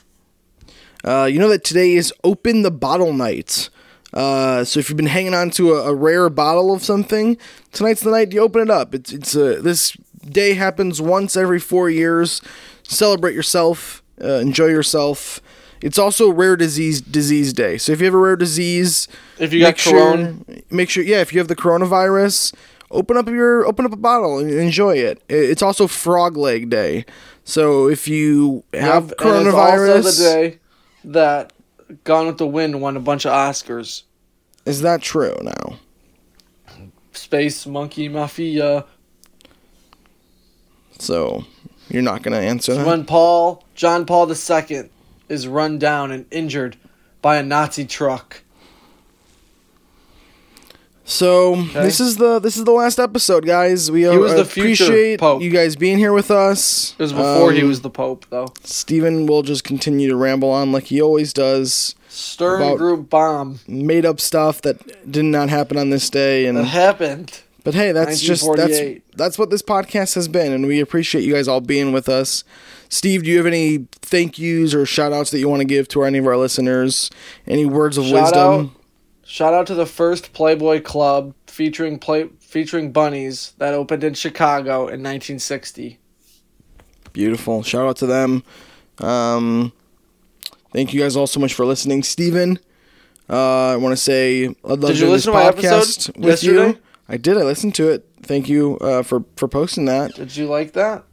Uh, 1.04 1.28
you 1.30 1.38
know 1.38 1.48
that 1.48 1.64
today 1.64 1.94
is 1.94 2.12
Open 2.24 2.62
the 2.62 2.70
Bottle 2.70 3.12
Night. 3.12 3.68
Uh, 4.12 4.64
so 4.64 4.80
if 4.80 4.88
you've 4.88 4.96
been 4.96 5.06
hanging 5.06 5.34
on 5.34 5.50
to 5.50 5.74
a, 5.74 5.90
a 5.90 5.94
rare 5.94 6.30
bottle 6.30 6.72
of 6.72 6.82
something, 6.82 7.36
tonight's 7.72 8.00
the 8.02 8.10
night 8.10 8.32
you 8.32 8.40
open 8.40 8.62
it 8.62 8.70
up. 8.70 8.94
It's 8.94 9.12
it's 9.12 9.36
uh, 9.36 9.60
this 9.62 9.92
day 10.24 10.54
happens 10.54 11.00
once 11.00 11.36
every 11.36 11.60
four 11.60 11.90
years. 11.90 12.40
Celebrate 12.84 13.34
yourself, 13.34 14.02
uh, 14.22 14.34
enjoy 14.38 14.66
yourself. 14.66 15.40
It's 15.84 15.98
also 15.98 16.30
Rare 16.30 16.56
Disease 16.56 17.02
Disease 17.02 17.52
Day. 17.52 17.76
So 17.76 17.92
if 17.92 18.00
you 18.00 18.06
have 18.06 18.14
a 18.14 18.18
rare 18.18 18.36
disease, 18.36 19.06
If 19.38 19.52
you 19.52 19.60
got 19.60 19.66
make 19.66 19.78
sure 19.78 20.34
make 20.70 20.88
sure 20.88 21.04
yeah. 21.04 21.20
If 21.20 21.34
you 21.34 21.40
have 21.40 21.48
the 21.48 21.54
coronavirus, 21.54 22.54
open 22.90 23.18
up 23.18 23.28
your 23.28 23.66
open 23.66 23.84
up 23.84 23.92
a 23.92 23.96
bottle 23.96 24.38
and 24.38 24.50
enjoy 24.50 24.96
it. 24.96 25.22
It's 25.28 25.60
also 25.60 25.86
Frog 25.86 26.38
Leg 26.38 26.70
Day. 26.70 27.04
So 27.44 27.86
if 27.90 28.08
you 28.08 28.64
have 28.72 29.08
Yep, 29.10 29.20
and 29.20 29.20
coronavirus, 29.20 29.98
It's 29.98 30.06
also 30.06 30.22
the 30.22 30.34
day 30.34 30.58
that 31.04 31.52
Gone 32.04 32.28
with 32.28 32.38
the 32.38 32.46
Wind 32.46 32.80
won 32.80 32.96
a 32.96 33.00
bunch 33.00 33.26
of 33.26 33.32
Oscars. 33.32 34.04
is 34.64 34.80
that 34.80 35.02
true 35.02 35.36
now? 35.42 35.78
Space 37.12 37.66
Monkey 37.66 38.08
Mafia. 38.08 38.86
So 40.98 41.44
you're 41.90 42.00
not 42.00 42.22
gonna 42.22 42.38
answer 42.40 42.74
that. 42.74 42.86
When 42.86 43.04
Paul 43.04 43.62
John 43.74 44.06
Paul 44.06 44.30
II 44.32 44.88
is 45.28 45.46
run 45.48 45.78
down 45.78 46.10
and 46.10 46.26
injured 46.30 46.76
by 47.22 47.36
a 47.36 47.42
Nazi 47.42 47.84
truck. 47.84 48.42
So 51.06 51.56
this 51.56 52.00
is 52.00 52.16
the 52.16 52.38
this 52.38 52.56
is 52.56 52.64
the 52.64 52.70
last 52.72 52.98
episode, 52.98 53.44
guys. 53.44 53.90
We 53.90 54.06
uh, 54.06 54.18
appreciate 54.40 55.20
Pope. 55.20 55.42
you 55.42 55.50
guys 55.50 55.76
being 55.76 55.98
here 55.98 56.14
with 56.14 56.30
us. 56.30 56.94
It 56.98 57.02
was 57.02 57.12
before 57.12 57.52
he 57.52 57.60
Um, 57.60 57.68
was 57.68 57.82
the 57.82 57.90
Pope, 57.90 58.24
though. 58.30 58.54
Stephen 58.62 59.26
will 59.26 59.42
just 59.42 59.64
continue 59.64 60.08
to 60.08 60.16
ramble 60.16 60.50
on 60.50 60.72
like 60.72 60.84
he 60.84 61.02
always 61.02 61.34
does. 61.34 61.94
Stern 62.08 62.76
Group 62.76 63.10
bomb 63.10 63.58
Made 63.68 64.06
up 64.06 64.18
stuff 64.18 64.62
that 64.62 65.10
did 65.10 65.24
not 65.26 65.50
happen 65.50 65.76
on 65.76 65.90
this 65.90 66.08
day, 66.08 66.46
and 66.46 66.56
that 66.56 66.64
happened. 66.64 67.40
But 67.64 67.74
hey, 67.74 67.92
that's 67.92 68.20
just 68.20 68.46
that's 68.56 69.02
that's 69.16 69.38
what 69.38 69.48
this 69.48 69.62
podcast 69.62 70.14
has 70.16 70.28
been, 70.28 70.52
and 70.52 70.66
we 70.66 70.80
appreciate 70.80 71.24
you 71.24 71.32
guys 71.32 71.48
all 71.48 71.62
being 71.62 71.92
with 71.92 72.10
us. 72.10 72.44
Steve, 72.90 73.24
do 73.24 73.30
you 73.30 73.38
have 73.38 73.46
any 73.46 73.88
thank 74.02 74.38
yous 74.38 74.74
or 74.74 74.84
shout 74.84 75.14
outs 75.14 75.30
that 75.30 75.38
you 75.38 75.48
want 75.48 75.60
to 75.60 75.64
give 75.64 75.88
to 75.88 76.04
any 76.04 76.18
of 76.18 76.26
our 76.26 76.36
listeners? 76.36 77.10
Any 77.46 77.64
words 77.64 77.96
of 77.96 78.04
Shout 78.04 78.22
wisdom? 78.22 78.76
Shout 79.24 79.54
out 79.54 79.66
to 79.68 79.74
the 79.74 79.86
first 79.86 80.34
Playboy 80.34 80.82
Club 80.82 81.34
featuring 81.46 81.98
play 81.98 82.28
featuring 82.38 82.92
bunnies 82.92 83.54
that 83.56 83.72
opened 83.72 84.04
in 84.04 84.12
Chicago 84.12 84.80
in 84.80 85.02
1960. 85.02 85.98
Beautiful. 87.14 87.62
Shout 87.62 87.88
out 87.88 87.96
to 87.96 88.06
them. 88.06 88.44
Um, 88.98 89.72
thank 90.70 90.92
you 90.92 91.00
guys 91.00 91.16
all 91.16 91.26
so 91.26 91.40
much 91.40 91.54
for 91.54 91.64
listening, 91.64 92.02
Steven. 92.02 92.58
Uh, 93.28 93.70
I 93.70 93.76
want 93.76 93.94
to 93.94 93.96
say 93.96 94.48
I 94.48 94.52
love 94.64 94.80
Did 94.82 94.98
you 94.98 95.08
listen 95.08 95.12
this 95.12 95.24
to 95.24 95.32
my 95.32 95.50
podcast 95.50 96.08
episode 96.10 96.16
with 96.18 96.44
you. 96.44 96.78
I 97.08 97.16
did. 97.16 97.36
I 97.36 97.42
listened 97.42 97.74
to 97.76 97.90
it. 97.90 98.08
Thank 98.22 98.48
you 98.48 98.78
uh, 98.78 99.02
for 99.02 99.24
for 99.36 99.48
posting 99.48 99.84
that. 99.86 100.14
Did 100.14 100.36
you 100.36 100.46
like 100.46 100.72
that? 100.72 101.04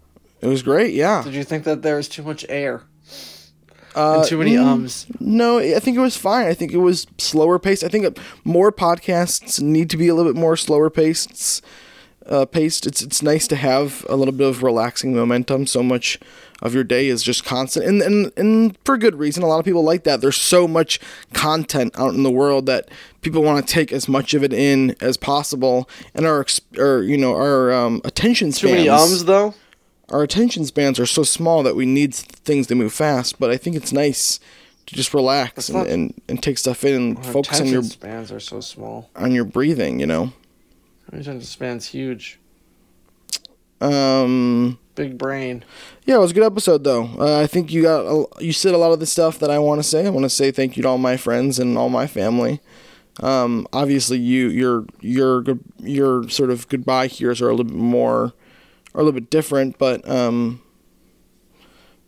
It 0.42 0.48
was 0.48 0.64
great. 0.64 0.94
Yeah. 0.94 1.24
Did 1.24 1.34
you 1.34 1.44
think 1.44 1.66
that 1.66 1.82
there 1.82 1.98
was 1.98 2.08
too 2.08 2.24
much 2.24 2.46
air 2.50 2.84
Uh, 3.96 4.20
and 4.20 4.28
too 4.28 4.38
many 4.38 4.58
ums? 4.58 5.06
No, 5.20 5.60
I 5.60 5.80
think 5.80 5.98
it 5.98 6.02
was 6.02 6.16
fine. 6.18 6.48
I 6.48 6.54
think 6.54 6.72
it 6.72 6.78
was 6.78 7.06
slower 7.18 7.60
paced. 7.60 7.84
I 7.84 7.90
think 7.90 8.06
uh, 8.06 8.12
more 8.44 8.72
podcasts 8.72 9.60
need 9.62 9.90
to 9.90 9.98
be 9.98 10.08
a 10.08 10.16
little 10.16 10.32
bit 10.32 10.40
more 10.40 10.56
slower 10.58 10.90
paced. 10.90 11.64
Uh, 12.26 12.46
paced. 12.46 12.88
It's 12.88 13.02
it's 13.02 13.22
nice 13.22 13.48
to 13.48 13.56
have 13.56 14.06
a 14.08 14.16
little 14.16 14.34
bit 14.34 14.48
of 14.48 14.64
relaxing 14.64 15.14
momentum. 15.16 15.68
So 15.68 15.84
much 15.84 16.20
of 16.62 16.76
your 16.76 16.84
day 16.84 17.08
is 17.08 17.24
just 17.24 17.44
constant, 17.44 17.86
and 17.86 18.02
and 18.02 18.32
and 18.38 18.78
for 18.86 18.98
good 18.98 19.16
reason. 19.16 19.44
A 19.44 19.48
lot 19.48 19.60
of 19.60 19.66
people 19.66 19.84
like 19.84 20.04
that. 20.04 20.22
There's 20.22 20.38
so 20.38 20.68
much 20.68 21.00
content 21.34 21.98
out 21.98 22.14
in 22.14 22.24
the 22.24 22.32
world 22.32 22.68
that 22.68 22.90
people 23.22 23.42
want 23.42 23.66
to 23.66 23.74
take 23.74 23.92
as 23.92 24.08
much 24.08 24.34
of 24.34 24.44
it 24.44 24.54
in 24.54 24.96
as 25.02 25.18
possible, 25.18 25.90
and 26.14 26.26
our 26.26 26.46
or 26.78 27.02
you 27.02 27.18
know 27.18 27.34
our 27.36 27.72
um, 27.72 28.02
attention 28.06 28.50
Too 28.50 28.68
spans 28.68 28.74
many 28.74 28.90
ums 28.90 29.26
though. 29.26 29.56
our 30.10 30.22
attention 30.22 30.66
spans 30.66 31.00
are 31.00 31.06
so 31.06 31.24
small 31.24 31.64
that 31.64 31.76
we 31.76 31.86
need 31.86 32.14
things 32.14 32.68
to 32.68 32.76
move 32.76 32.94
fast. 32.94 33.40
But 33.40 33.50
I 33.50 33.58
think 33.58 33.76
it's 33.76 33.92
nice 33.92 34.40
to 34.86 34.96
just 34.96 35.14
relax 35.14 35.70
and, 35.70 35.88
and, 35.88 36.22
and 36.28 36.44
take 36.44 36.58
stuff 36.58 36.84
in 36.84 36.94
and 36.94 37.26
focus 37.26 37.62
on 37.62 37.68
your 37.68 37.84
spans 37.84 38.32
are 38.32 38.40
so 38.40 38.60
small. 38.60 39.10
on 39.16 39.32
your 39.32 39.46
breathing. 39.46 40.00
You 40.00 40.06
know. 40.06 40.34
Attention 41.08 41.42
span's 41.42 41.88
huge. 41.88 42.40
Um. 43.82 44.78
Big 44.94 45.18
brain. 45.18 45.64
Yeah, 46.06 46.16
it 46.16 46.20
was 46.20 46.32
a 46.32 46.34
good 46.34 46.44
episode 46.44 46.84
though. 46.84 47.10
Uh, 47.18 47.40
I 47.40 47.48
think 47.48 47.72
you 47.72 47.82
got 47.82 48.06
a, 48.06 48.26
you 48.44 48.52
said 48.54 48.74
a 48.74 48.78
lot 48.78 48.92
of 48.92 49.00
the 49.00 49.06
stuff 49.06 49.40
that 49.40 49.50
I 49.50 49.58
want 49.58 49.80
to 49.82 49.84
say. 49.88 50.06
I 50.06 50.10
want 50.10 50.26
to 50.26 50.30
say 50.30 50.52
thank 50.52 50.76
you 50.76 50.84
to 50.84 50.90
all 50.90 50.98
my 50.98 51.16
friends 51.18 51.60
and 51.60 51.78
all 51.78 51.90
my 51.90 52.08
family. 52.08 52.60
Um, 53.22 53.68
obviously, 53.72 54.20
you 54.20 54.50
your 54.50 54.86
your 55.00 55.44
your 55.80 56.30
sort 56.30 56.50
of 56.52 56.68
goodbye 56.68 57.08
here's 57.08 57.42
are 57.42 57.48
a 57.48 57.52
little 57.52 57.66
bit 57.72 57.76
more, 57.78 58.34
are 58.94 59.02
a 59.02 59.04
little 59.04 59.14
bit 59.20 59.30
different, 59.30 59.78
but 59.78 60.08
um. 60.10 60.62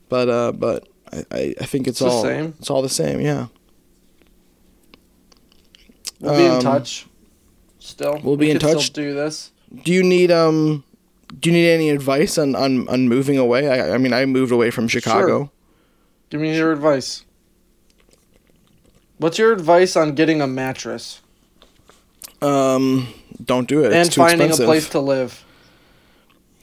But 0.09 0.29
uh, 0.29 0.51
but 0.51 0.87
I, 1.31 1.55
I, 1.59 1.65
think 1.65 1.87
it's, 1.87 1.99
It's 1.99 1.99
the 2.01 2.07
all 2.07 2.21
same. 2.21 2.53
It's 2.59 2.69
all 2.69 2.81
the 2.83 2.89
same, 2.89 3.19
yeah. 3.19 3.47
We'll 6.19 6.37
be 6.37 6.45
Um, 6.45 6.55
in 6.57 6.61
touch. 6.61 7.07
Still, 7.79 8.19
we'll 8.23 8.37
be 8.37 8.45
We 8.47 8.51
in 8.51 8.59
touch. 8.59 8.91
Do 8.91 9.13
this. 9.13 9.51
Do 9.83 9.91
you 9.91 10.03
need 10.03 10.29
um, 10.29 10.83
do 11.39 11.49
you 11.49 11.53
need 11.55 11.69
any 11.69 11.89
advice 11.89 12.37
on 12.37 12.55
on, 12.55 12.87
on 12.89 13.07
moving 13.07 13.37
away? 13.37 13.67
I, 13.69 13.95
I 13.95 13.97
mean, 13.97 14.13
I 14.13 14.25
moved 14.25 14.51
away 14.51 14.71
from 14.71 14.87
Chicago. 14.87 15.27
Sure. 15.27 15.49
Give 16.29 16.41
me 16.41 16.55
your 16.55 16.71
advice. 16.71 17.25
What's 19.17 19.37
your 19.37 19.53
advice 19.53 19.95
on 19.95 20.15
getting 20.15 20.41
a 20.41 20.47
mattress 20.47 21.21
Um, 22.41 23.07
don't 23.43 23.67
do 23.67 23.83
it. 23.83 23.87
It's 23.87 23.95
and 23.95 24.11
too 24.11 24.21
finding 24.21 24.51
a 24.51 24.55
place 24.55 24.89
to 24.89 24.99
live? 24.99 25.45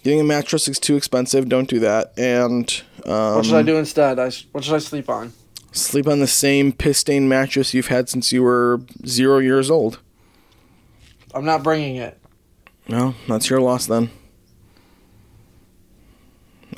Getting 0.03 0.21
a 0.21 0.25
mattress 0.25 0.67
is 0.69 0.79
too 0.79 0.97
expensive. 0.97 1.49
Don't 1.49 1.69
do 1.69 1.79
that. 1.81 2.13
And 2.19 2.83
um, 3.07 3.37
What 3.37 3.47
should 3.47 3.55
I 3.55 3.63
do 3.63 3.77
instead? 3.77 4.19
I 4.19 4.31
what 4.53 4.65
should 4.65 4.75
I 4.75 4.79
sleep 4.79 5.09
on? 5.09 5.33
Sleep 5.73 6.09
on 6.09 6.19
the 6.19 6.27
same 6.27 6.73
piss 6.73 6.99
stained 6.99 7.29
mattress 7.29 7.73
you've 7.75 7.87
had 7.89 8.09
since 8.09 8.33
you 8.33 8.43
were 8.43 8.81
zero 9.07 9.39
years 9.39 9.71
old. 9.71 10.01
I'm 11.33 11.45
not 11.45 11.63
bringing 11.63 11.97
it. 11.97 12.19
No, 12.89 13.15
that's 13.29 13.49
your 13.49 13.61
loss 13.61 13.87
then. 13.87 14.11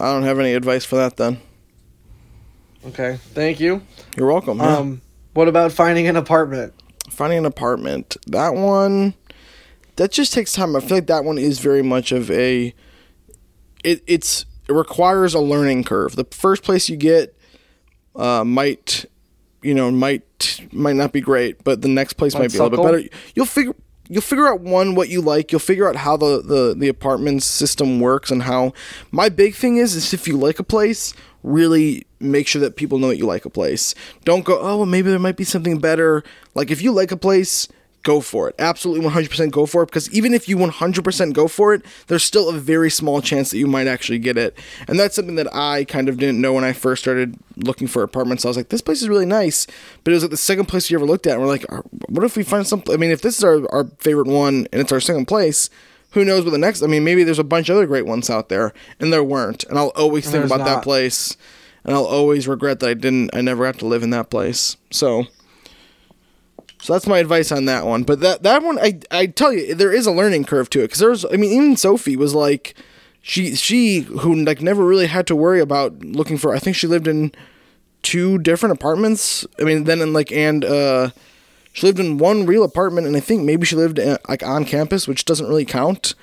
I 0.01 0.13
don't 0.13 0.23
have 0.23 0.39
any 0.39 0.55
advice 0.55 0.85
for 0.85 0.97
that 0.97 1.17
then. 1.17 1.41
Okay, 2.87 3.19
thank 3.35 3.61
you. 3.61 3.83
You're 4.17 4.31
welcome. 4.31 4.59
yeah. 4.59 4.77
Um, 4.77 5.03
what 5.35 5.49
about 5.49 5.73
finding 5.73 6.09
an 6.09 6.17
apartment? 6.17 6.75
Finding 7.11 7.39
an 7.39 7.47
apartment. 7.47 8.17
That 8.27 8.55
one 8.55 9.15
that 9.97 10.11
just 10.11 10.33
takes 10.33 10.53
time. 10.53 10.75
I 10.75 10.81
feel 10.81 10.97
like 10.99 11.07
that 11.07 11.25
one 11.25 11.39
is 11.39 11.59
very 11.59 11.83
much 11.83 12.13
of 12.13 12.31
a 12.31 12.75
it 13.85 14.03
it's 14.07 14.47
it 14.69 14.73
requires 14.73 15.35
a 15.35 15.41
learning 15.41 15.85
curve. 15.85 16.17
The 16.17 16.25
first 16.31 16.63
place 16.63 16.89
you 16.89 16.97
get 16.97 17.37
uh, 18.17 18.45
might 18.45 19.05
you 19.63 19.75
know 19.75 19.91
might 19.91 20.67
might 20.73 20.97
not 20.97 21.13
be 21.13 21.21
great, 21.21 21.63
but 21.65 21.83
the 21.83 21.89
next 21.89 22.15
place 22.15 22.35
might, 22.35 22.41
Might 22.41 22.53
be 22.53 22.59
a 22.59 22.63
little 22.65 22.85
bit 22.85 22.93
better. 22.93 23.17
You'll 23.35 23.47
figure 23.47 23.75
you'll 24.09 24.23
figure 24.23 24.47
out 24.47 24.61
one 24.61 24.94
what 24.94 25.09
you 25.09 25.21
like. 25.21 25.52
You'll 25.52 25.59
figure 25.61 25.88
out 25.88 25.97
how 25.97 26.16
the 26.16 26.42
the 26.42 26.75
the 26.76 26.88
apartment 26.88 27.42
system 27.42 28.00
works 28.00 28.30
and 28.30 28.42
how. 28.44 28.73
My 29.11 29.28
big 29.28 29.54
thing 29.54 29.76
is 29.76 29.94
is 29.94 30.12
if 30.12 30.28
you 30.28 30.37
like 30.37 30.59
a 30.59 30.64
place, 30.64 31.14
really 31.42 32.06
make 32.21 32.47
sure 32.47 32.61
that 32.61 32.76
people 32.76 32.99
know 32.99 33.09
that 33.09 33.18
you 33.18 33.26
like 33.26 33.44
a 33.44 33.50
place. 33.50 33.94
Don't 34.25 34.44
go 34.44 34.59
oh 34.61 34.78
well, 34.78 34.87
maybe 34.87 35.11
there 35.11 35.18
might 35.18 35.37
be 35.37 35.44
something 35.44 35.78
better. 35.78 36.23
Like 36.54 36.71
if 36.71 36.82
you 36.82 36.92
like 36.92 37.12
a 37.12 37.16
place. 37.16 37.68
Go 38.02 38.21
for 38.21 38.49
it. 38.49 38.56
Absolutely 38.59 39.09
100% 39.09 39.50
go 39.52 39.64
for 39.64 39.85
it 39.85 39.87
because 39.87 40.11
even 40.11 40.35
if 40.35 40.49
you 40.49 40.56
100% 40.56 41.32
go 41.32 41.47
for 41.47 41.73
it, 41.73 41.82
there's 42.09 42.25
still 42.25 42.49
a 42.49 42.52
very 42.54 42.90
small 42.90 43.21
chance 43.23 43.50
that 43.50 43.59
you 43.59 43.68
might 43.68 43.87
actually 43.87 44.18
get 44.18 44.37
it. 44.37 44.59
And 44.88 44.99
that's 44.99 45.14
something 45.14 45.37
that 45.37 45.54
I 45.54 45.85
kind 45.85 46.09
of 46.09 46.18
didn't 46.18 46.40
know 46.40 46.52
when 46.52 46.64
I 46.64 46.73
first 46.73 47.02
started 47.02 47.38
looking 47.56 47.87
for 47.87 48.02
apartments. 48.02 48.44
I 48.44 48.49
was 48.49 48.56
like, 48.56 48.71
this 48.71 48.80
place 48.80 49.02
is 49.02 49.09
really 49.09 49.26
nice, 49.26 49.68
but 50.02 50.11
it 50.11 50.14
was 50.14 50.25
like 50.25 50.32
the 50.32 50.37
second 50.37 50.66
place 50.66 50.90
you 50.90 50.99
ever 50.99 51.06
looked 51.06 51.28
at. 51.28 51.35
And 51.35 51.42
we're 51.42 51.47
like, 51.47 51.64
"Uh, 51.73 51.82
what 52.09 52.25
if 52.25 52.37
we 52.37 52.42
find 52.42 52.66
some? 52.66 52.82
I 52.90 52.97
mean, 52.97 53.12
if 53.12 53.23
this 53.23 53.38
is 53.38 53.44
our, 53.44 53.71
our 53.73 53.85
favorite 53.99 54.26
one 54.26 54.66
and 54.73 54.80
it's 54.80 54.90
our 54.90 55.00
second 55.00 55.26
place, 55.26 55.71
who 56.11 56.25
knows 56.25 56.44
what 56.44 56.50
the 56.50 56.59
next? 56.59 56.82
I 56.82 56.88
mean, 56.88 57.04
maybe 57.04 57.23
there's 57.23 57.38
a 57.38 57.44
bunch 57.44 57.68
of 57.68 57.76
other 57.76 57.87
great 57.87 58.06
ones 58.06 58.28
out 58.30 58.49
there, 58.49 58.73
and 58.99 59.12
there 59.12 59.23
weren't. 59.23 59.62
And 59.64 59.78
I'll 59.78 59.92
always 59.94 60.25
think 60.25 60.32
there's 60.42 60.50
about 60.50 60.64
that 60.64 60.82
place, 60.82 61.37
and 61.85 61.94
I'll 61.94 62.04
always 62.04 62.49
regret 62.49 62.80
that 62.80 62.88
I 62.90 62.94
didn't. 62.94 63.30
I 63.32 63.42
never 63.42 63.64
got 63.64 63.78
to 63.78 63.87
live 63.87 64.02
in 64.02 64.11
that 64.11 64.28
place. 64.30 64.76
So. 64.90 65.26
So 66.83 66.93
that's 66.93 67.07
my 67.07 67.19
advice 67.19 67.53
on 67.53 67.67
that 67.67 67.87
one. 67.87 68.03
But 68.03 68.19
that 68.21 68.43
that 68.43 68.62
one, 68.65 68.77
I 68.81 68.99
I 69.12 69.27
tell 69.27 69.53
you, 69.53 69.73
there 69.73 69.93
is 69.93 70.05
a 70.07 70.11
learning 70.11 70.45
curve 70.47 70.69
to 70.71 70.81
it 70.81 70.89
because 70.89 70.99
there's, 70.99 71.25
I 71.25 71.37
mean, 71.37 71.53
even 71.53 71.77
Sophie 71.77 72.17
was 72.17 72.35
like, 72.35 72.75
she 73.23 73.55
she 73.55 74.01
who 74.01 74.35
like 74.35 74.61
never 74.61 74.85
really 74.85 75.07
had 75.07 75.29
to 75.29 75.37
worry 75.37 75.61
about 75.61 76.01
looking 76.05 76.39
for. 76.39 76.53
I 76.53 76.59
think 76.59 76.75
she 76.75 76.89
lived 76.89 77.07
in 77.07 77.31
two 78.03 78.39
different 78.39 78.73
apartments. 78.75 79.47
I 79.61 79.62
mean, 79.62 79.85
then 79.85 80.01
in 80.01 80.12
like 80.12 80.33
and 80.33 80.65
uh, 80.65 81.11
she 81.73 81.87
lived 81.87 82.01
in 82.01 82.19
one 82.19 82.47
real 82.47 82.65
apartment, 82.65 83.07
and 83.07 83.17
I 83.17 83.21
think 83.21 83.45
maybe 83.45 83.65
she 83.65 83.77
lived 83.77 84.01
uh 84.01 84.19
like 84.29 84.43
on 84.43 84.65
campus, 84.65 85.07
which 85.07 85.25
doesn't 85.25 85.47
really 85.47 85.65
count. 85.65 86.17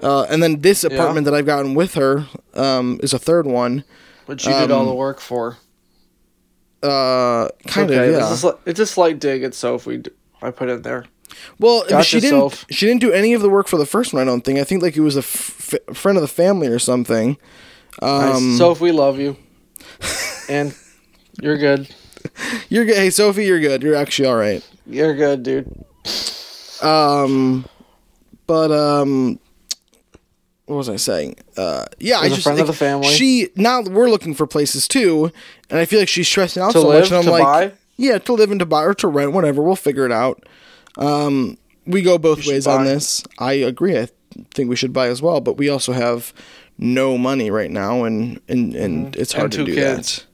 Uh, 0.00 0.22
and 0.30 0.40
then 0.40 0.60
this 0.60 0.84
apartment 0.84 1.24
that 1.24 1.34
I've 1.34 1.44
gotten 1.44 1.74
with 1.74 1.94
her 1.94 2.28
um, 2.54 3.00
is 3.02 3.12
a 3.12 3.18
third 3.18 3.46
one. 3.46 3.82
Which 4.26 4.46
you 4.46 4.52
did 4.52 4.70
all 4.70 4.82
Um, 4.82 4.86
the 4.86 4.94
work 4.94 5.18
for. 5.18 5.56
Uh, 6.82 7.48
kind 7.66 7.90
okay, 7.90 8.08
of, 8.08 8.12
yeah. 8.14 8.32
It's 8.32 8.44
a, 8.44 8.58
it's 8.66 8.80
a 8.80 8.86
slight 8.86 9.18
dig 9.18 9.42
at 9.42 9.54
Sophie. 9.54 9.98
d- 9.98 10.10
I 10.40 10.50
put 10.50 10.68
in 10.68 10.82
there. 10.82 11.06
Well, 11.58 11.84
Gotcha, 11.88 12.04
she 12.04 12.20
didn't. 12.20 12.40
Soph. 12.50 12.64
She 12.70 12.86
didn't 12.86 13.00
do 13.00 13.12
any 13.12 13.32
of 13.34 13.42
the 13.42 13.50
work 13.50 13.68
for 13.68 13.76
the 13.76 13.86
first 13.86 14.12
one. 14.12 14.22
I 14.22 14.24
don't 14.24 14.42
think. 14.42 14.58
I 14.58 14.64
think 14.64 14.82
like 14.82 14.96
it 14.96 15.00
was 15.00 15.16
a 15.16 15.20
f- 15.20 15.74
f- 15.88 15.96
friend 15.96 16.16
of 16.16 16.22
the 16.22 16.28
family 16.28 16.68
or 16.68 16.78
something. 16.78 17.36
Um, 18.00 18.50
Nice. 18.50 18.58
Soph, 18.58 18.80
we 18.80 18.92
love 18.92 19.18
you. 19.18 19.36
and 20.48 20.74
you're 21.40 21.58
good. 21.58 21.88
you're 22.68 22.84
good. 22.84 22.96
Hey, 22.96 23.10
Sophie, 23.10 23.44
you're 23.44 23.60
good. 23.60 23.82
You're 23.82 23.96
actually 23.96 24.28
all 24.28 24.36
right. 24.36 24.66
You're 24.86 25.14
good, 25.16 25.42
dude. 25.42 25.84
Um, 26.82 27.66
but 28.46 28.70
um, 28.70 29.38
what 30.68 30.76
was 30.76 30.88
I 30.88 30.96
saying? 30.96 31.36
Uh, 31.56 31.86
yeah, 31.98 32.18
I 32.18 32.28
just 32.28 32.42
friend 32.42 32.60
of 32.60 32.66
the 32.66 32.72
family. 32.72 33.08
She 33.08 33.48
now 33.56 33.80
we're 33.82 34.08
looking 34.10 34.34
for 34.34 34.46
places 34.46 34.86
too, 34.86 35.32
and 35.70 35.78
I 35.78 35.84
feel 35.86 35.98
like 35.98 36.08
she's 36.08 36.28
stressing 36.28 36.62
out 36.62 36.72
To 36.72 36.80
so 36.80 36.88
live, 36.88 37.00
much. 37.02 37.10
And 37.10 37.18
I'm 37.18 37.24
to 37.24 37.30
like, 37.30 37.42
buy? 37.42 37.72
yeah, 37.96 38.18
to 38.18 38.32
live 38.32 38.50
and 38.50 38.60
to 38.60 38.66
buy 38.66 38.84
or 38.84 38.94
to 38.94 39.08
rent, 39.08 39.32
whatever. 39.32 39.62
We'll 39.62 39.76
figure 39.76 40.04
it 40.06 40.12
out. 40.12 40.44
Um, 40.96 41.58
we 41.86 42.02
go 42.02 42.18
both 42.18 42.46
ways 42.46 42.66
on 42.66 42.84
this. 42.84 43.24
I 43.38 43.52
agree. 43.54 43.98
I 43.98 44.08
think 44.54 44.68
we 44.68 44.76
should 44.76 44.92
buy 44.92 45.08
as 45.08 45.22
well, 45.22 45.40
but 45.40 45.56
we 45.56 45.68
also 45.68 45.92
have 45.92 46.32
no 46.76 47.16
money 47.18 47.50
right 47.50 47.70
now, 47.70 48.04
and 48.04 48.40
and 48.48 48.74
and 48.74 49.16
it's 49.16 49.32
hard 49.32 49.50
Mm-hmm. 49.52 49.60
And 49.60 49.66
to 49.68 49.74
do 49.74 49.80
kids. 49.80 50.16
that. 50.18 50.24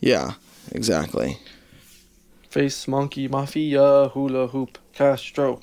Yeah, 0.00 0.32
exactly. 0.72 1.38
Face 2.50 2.86
monkey 2.88 3.28
mafia 3.28 4.08
hula 4.08 4.48
hoop 4.48 4.78
Castro. 4.92 5.60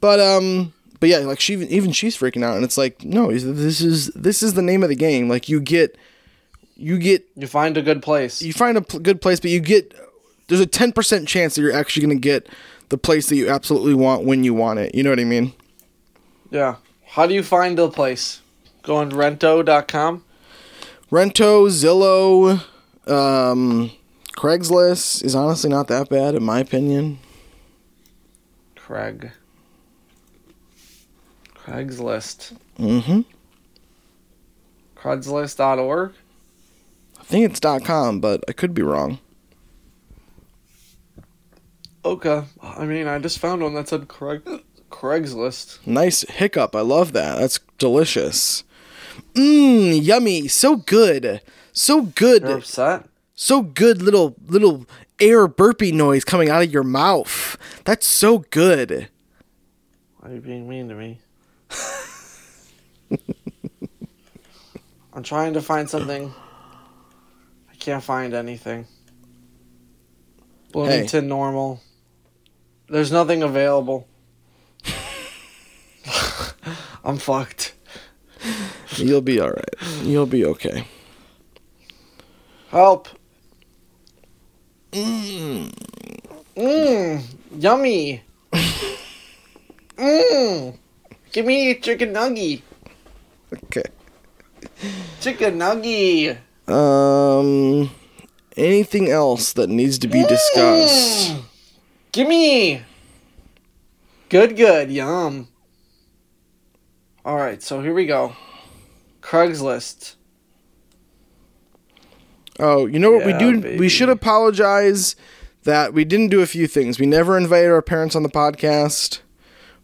But 0.00 0.20
um, 0.20 0.72
but 1.00 1.08
yeah, 1.08 1.18
like 1.18 1.40
she 1.40 1.54
even 1.54 1.92
she's 1.92 2.16
freaking 2.16 2.44
out, 2.44 2.54
and 2.56 2.64
it's 2.64 2.78
like 2.78 3.02
no, 3.04 3.30
this 3.32 3.80
is 3.80 4.08
this 4.08 4.42
is 4.42 4.54
the 4.54 4.62
name 4.62 4.82
of 4.82 4.88
the 4.88 4.94
game. 4.94 5.28
Like 5.28 5.48
you 5.48 5.60
get, 5.60 5.96
you 6.76 6.98
get, 6.98 7.26
You 7.36 7.46
find 7.46 7.76
a 7.76 7.82
good 7.82 8.02
place. 8.02 8.42
you 8.42 8.52
find 8.52 8.76
a 8.78 8.82
pl- 8.82 9.00
good 9.00 9.20
place, 9.20 9.40
but 9.40 9.50
you 9.50 9.60
get 9.60 9.94
there's 10.48 10.60
a 10.60 10.66
ten 10.66 10.92
percent 10.92 11.26
chance 11.26 11.54
that 11.54 11.62
you're 11.62 11.72
actually 11.72 12.02
gonna 12.02 12.14
get 12.16 12.48
the 12.90 12.98
place 12.98 13.28
that 13.28 13.36
you 13.36 13.48
absolutely 13.48 13.94
want 13.94 14.24
when 14.24 14.44
you 14.44 14.52
want 14.54 14.78
it. 14.78 14.94
You 14.94 15.02
know 15.02 15.10
what 15.10 15.20
I 15.20 15.24
mean? 15.24 15.52
Yeah. 16.50 16.76
How 17.06 17.26
do 17.26 17.34
you 17.34 17.42
find 17.42 17.78
a 17.78 17.88
place? 17.88 18.40
Go 18.82 18.96
on 18.96 19.10
rento.com. 19.10 20.24
Rento, 21.10 21.68
Zillow, 21.68 22.62
um, 23.10 23.90
Craigslist 24.36 25.24
is 25.24 25.34
honestly 25.34 25.68
not 25.70 25.88
that 25.88 26.08
bad 26.08 26.34
in 26.36 26.42
my 26.44 26.60
opinion. 26.60 27.18
Craig. 28.76 29.32
Craigslist. 31.70 32.56
Mm-hmm. 32.78 33.20
Craigslist.org. 34.96 36.12
I 37.18 37.22
think 37.22 37.50
it's 37.50 37.60
.com, 37.84 38.20
but 38.20 38.42
I 38.48 38.52
could 38.52 38.74
be 38.74 38.82
wrong. 38.82 39.20
Okay. 42.04 42.42
I 42.60 42.84
mean, 42.86 43.06
I 43.06 43.18
just 43.18 43.38
found 43.38 43.62
one 43.62 43.74
that 43.74 43.88
said 43.88 44.08
Craig 44.08 44.42
Craigslist. 44.90 45.86
Nice 45.86 46.22
hiccup. 46.22 46.74
I 46.74 46.80
love 46.80 47.12
that. 47.12 47.38
That's 47.38 47.60
delicious. 47.78 48.64
Mmm, 49.34 50.02
yummy. 50.02 50.48
So 50.48 50.76
good. 50.76 51.40
So 51.72 52.02
good. 52.02 52.42
You're 52.42 52.58
upset? 52.58 53.06
So 53.34 53.62
good 53.62 54.02
little 54.02 54.34
little 54.46 54.86
air 55.20 55.46
burpy 55.46 55.92
noise 55.92 56.24
coming 56.24 56.48
out 56.50 56.62
of 56.62 56.72
your 56.72 56.82
mouth. 56.82 57.56
That's 57.84 58.06
so 58.06 58.38
good. 58.50 59.08
Why 60.18 60.30
are 60.30 60.34
you 60.34 60.40
being 60.40 60.68
mean 60.68 60.88
to 60.88 60.94
me? 60.94 61.20
I'm 65.12 65.22
trying 65.22 65.54
to 65.54 65.62
find 65.62 65.88
something. 65.90 66.32
I 67.70 67.74
can't 67.76 68.02
find 68.02 68.34
anything. 68.34 68.86
Bloomington 70.72 71.28
normal. 71.28 71.80
There's 72.88 73.12
nothing 73.12 73.42
available. 73.42 74.08
I'm 77.04 77.18
fucked. 77.18 77.74
You'll 78.96 79.20
be 79.20 79.40
all 79.40 79.50
right. 79.50 79.74
You'll 80.02 80.26
be 80.26 80.44
okay. 80.44 80.86
Help. 82.70 83.08
Mm. 84.92 85.72
Mmm. 86.56 87.22
Yummy. 87.58 88.22
Mmm. 89.96 90.78
Give 91.32 91.46
me 91.46 91.70
a 91.70 91.78
chicken 91.78 92.12
nugget. 92.12 92.62
Okay. 93.52 93.82
Chicken 95.20 95.58
nugget. 95.58 96.38
Um 96.68 97.90
anything 98.56 99.08
else 99.08 99.52
that 99.54 99.68
needs 99.68 99.98
to 99.98 100.08
be 100.08 100.22
discussed? 100.24 101.30
Mm. 101.32 101.42
Gimme! 102.12 102.82
Good, 104.28 104.56
good, 104.56 104.90
yum. 104.90 105.48
Alright, 107.24 107.62
so 107.62 107.80
here 107.80 107.94
we 107.94 108.06
go. 108.06 108.34
Craigslist. 109.20 110.14
Oh, 112.58 112.86
you 112.86 112.98
know 112.98 113.10
what 113.10 113.24
we 113.24 113.32
do? 113.32 113.60
baby. 113.60 113.78
We 113.78 113.88
should 113.88 114.08
apologize 114.08 115.16
that 115.64 115.94
we 115.94 116.04
didn't 116.04 116.28
do 116.28 116.42
a 116.42 116.46
few 116.46 116.66
things. 116.66 116.98
We 116.98 117.06
never 117.06 117.36
invited 117.36 117.70
our 117.70 117.82
parents 117.82 118.16
on 118.16 118.22
the 118.22 118.28
podcast. 118.28 119.20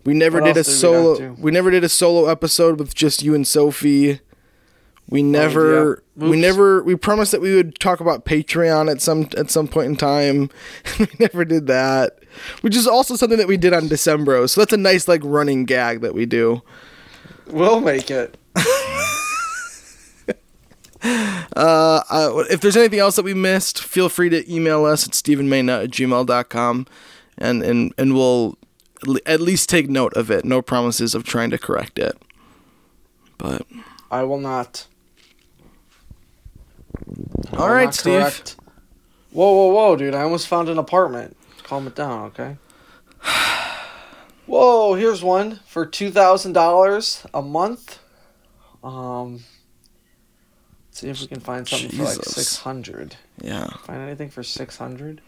We 0.07 0.14
never 0.14 0.40
did 0.40 0.57
a 0.57 0.61
we 0.61 0.62
solo. 0.62 1.19
not? 1.19 1.38
We 1.38 1.51
never 1.51 1.71
did 1.71 1.83
a 1.83 1.88
solo 1.88 2.27
episode 2.27 2.79
with 2.79 2.95
just 2.95 3.23
you 3.23 3.35
and 3.35 3.47
Sophie. 3.47 4.21
We 5.09 5.23
never. 5.23 6.03
yeah. 6.16 6.29
We 6.29 6.40
never. 6.40 6.83
We 6.83 6.95
promised 6.95 7.33
that 7.33 7.40
we 7.40 7.55
would 7.55 7.79
talk 7.81 7.99
about 8.01 8.25
Patreon 8.25 8.90
at 8.90 9.03
some 9.03 9.29
at 9.37 9.51
some 9.51 9.66
point 9.66 9.88
in 9.88 9.97
time. 9.97 10.49
we 10.99 11.09
never 11.19 11.45
did 11.45 11.66
that, 11.66 12.21
which 12.61 12.77
is 12.77 12.87
also 12.87 13.16
something 13.16 13.38
that 13.38 13.49
we 13.49 13.57
did 13.57 13.73
on 13.73 13.88
Decembro. 13.88 14.49
So 14.49 14.61
that's 14.61 14.73
a 14.73 14.79
nice 14.79 15.09
like 15.09 15.21
running 15.25 15.64
gag 15.64 16.01
that 16.03 16.14
we 16.14 16.25
do. 16.25 16.62
We'll 17.49 17.81
make 17.81 18.11
it. 18.11 18.37
Uh, 21.55 22.03
uh, 22.11 22.45
if 22.51 22.61
there's 22.61 22.77
anything 22.77 22.99
else 22.99 23.14
that 23.14 23.25
we 23.25 23.33
missed, 23.33 23.81
feel 23.81 24.09
free 24.09 24.29
to 24.29 24.53
email 24.53 24.85
us 24.85 25.07
at 25.07 25.12
stephenmayna 25.14 25.85
at 25.85 25.90
gmail.com 25.90 26.87
and, 27.38 27.62
and, 27.62 27.95
and 27.97 28.14
we'll 28.14 28.59
at 29.27 29.40
least 29.40 29.69
take 29.69 29.88
note 29.88 30.14
of 30.14 30.31
it. 30.31 30.45
No 30.45 30.62
promises 30.62 31.14
of 31.14 31.25
trying 31.25 31.51
to 31.51 31.59
correct 31.59 31.99
it. 31.99 32.16
But, 33.38 33.66
I 34.11 34.23
will 34.23 34.40
not. 34.40 34.87
I 37.53 37.57
all 37.57 37.69
will 37.69 37.75
right, 37.75 37.85
not 37.87 37.95
Steve. 37.95 38.21
correct- 38.21 38.57
Whoa, 39.33 39.53
whoa, 39.53 39.66
whoa, 39.75 39.97
dude. 39.97 40.14
I 40.14 40.23
almost 40.23 40.47
found 40.49 40.69
an 40.71 40.79
apartment. 40.79 41.37
Calm 41.62 41.87
it 41.87 41.95
down, 41.95 42.27
okay? 42.29 42.57
Whoa, 44.47 44.95
here's 44.95 45.23
one 45.23 45.61
for 45.66 45.85
$2,000 45.85 47.27
a 47.35 47.42
month. 47.42 47.99
Um, 48.85 49.40
let's 50.88 51.01
see 51.01 51.09
if 51.11 51.21
we 51.21 51.27
can 51.27 51.40
find 51.40 51.66
something 51.69 51.90
for 51.90 52.05
like 52.05 52.23
600 52.25 53.16
Yeah. 53.42 53.66
Find 53.85 54.01
anything 54.01 54.31
for 54.31 54.42
600 54.45 55.21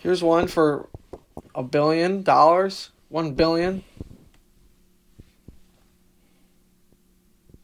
Here's 0.00 0.22
one 0.22 0.48
for 0.48 0.88
a 1.54 1.62
billion 1.62 2.22
dollars. 2.22 2.90
One 3.08 3.34
billion. 3.34 3.84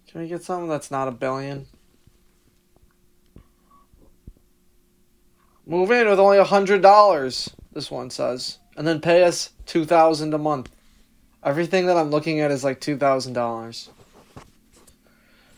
Can 0.09 0.23
we 0.23 0.29
get 0.29 0.43
something 0.43 0.69
that's 0.69 0.91
not 0.91 1.09
a 1.09 1.13
billion? 1.13 1.67
Move 5.67 5.91
in 5.91 6.09
with 6.09 6.19
only 6.19 6.39
a 6.39 6.45
hundred 6.45 6.81
dollars. 6.81 7.51
This 7.73 7.91
one 7.91 8.11
says, 8.11 8.59
and 8.77 8.87
then 8.87 9.01
pay 9.01 9.25
us 9.25 9.51
two 9.67 9.85
thousand 9.85 10.33
a 10.33 10.39
month. 10.39 10.71
Everything 11.45 11.87
that 11.87 11.97
I'm 11.97 12.11
looking 12.11 12.41
at 12.41 12.51
is 12.51 12.65
like 12.65 12.81
two 12.81 12.97
thousand 12.97 13.35
dollars. 13.35 13.91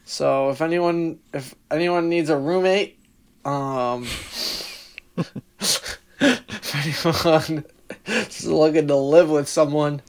So 0.04 0.50
if 0.50 0.60
anyone 0.60 1.20
if 1.32 1.54
anyone 1.70 2.08
needs 2.08 2.28
a 2.28 2.36
roommate, 2.36 2.98
um, 3.44 4.02
if 5.16 6.74
anyone 6.74 7.64
is 8.06 8.46
looking 8.46 8.88
to 8.88 8.96
live 8.96 9.30
with 9.30 9.48
someone, 9.48 10.02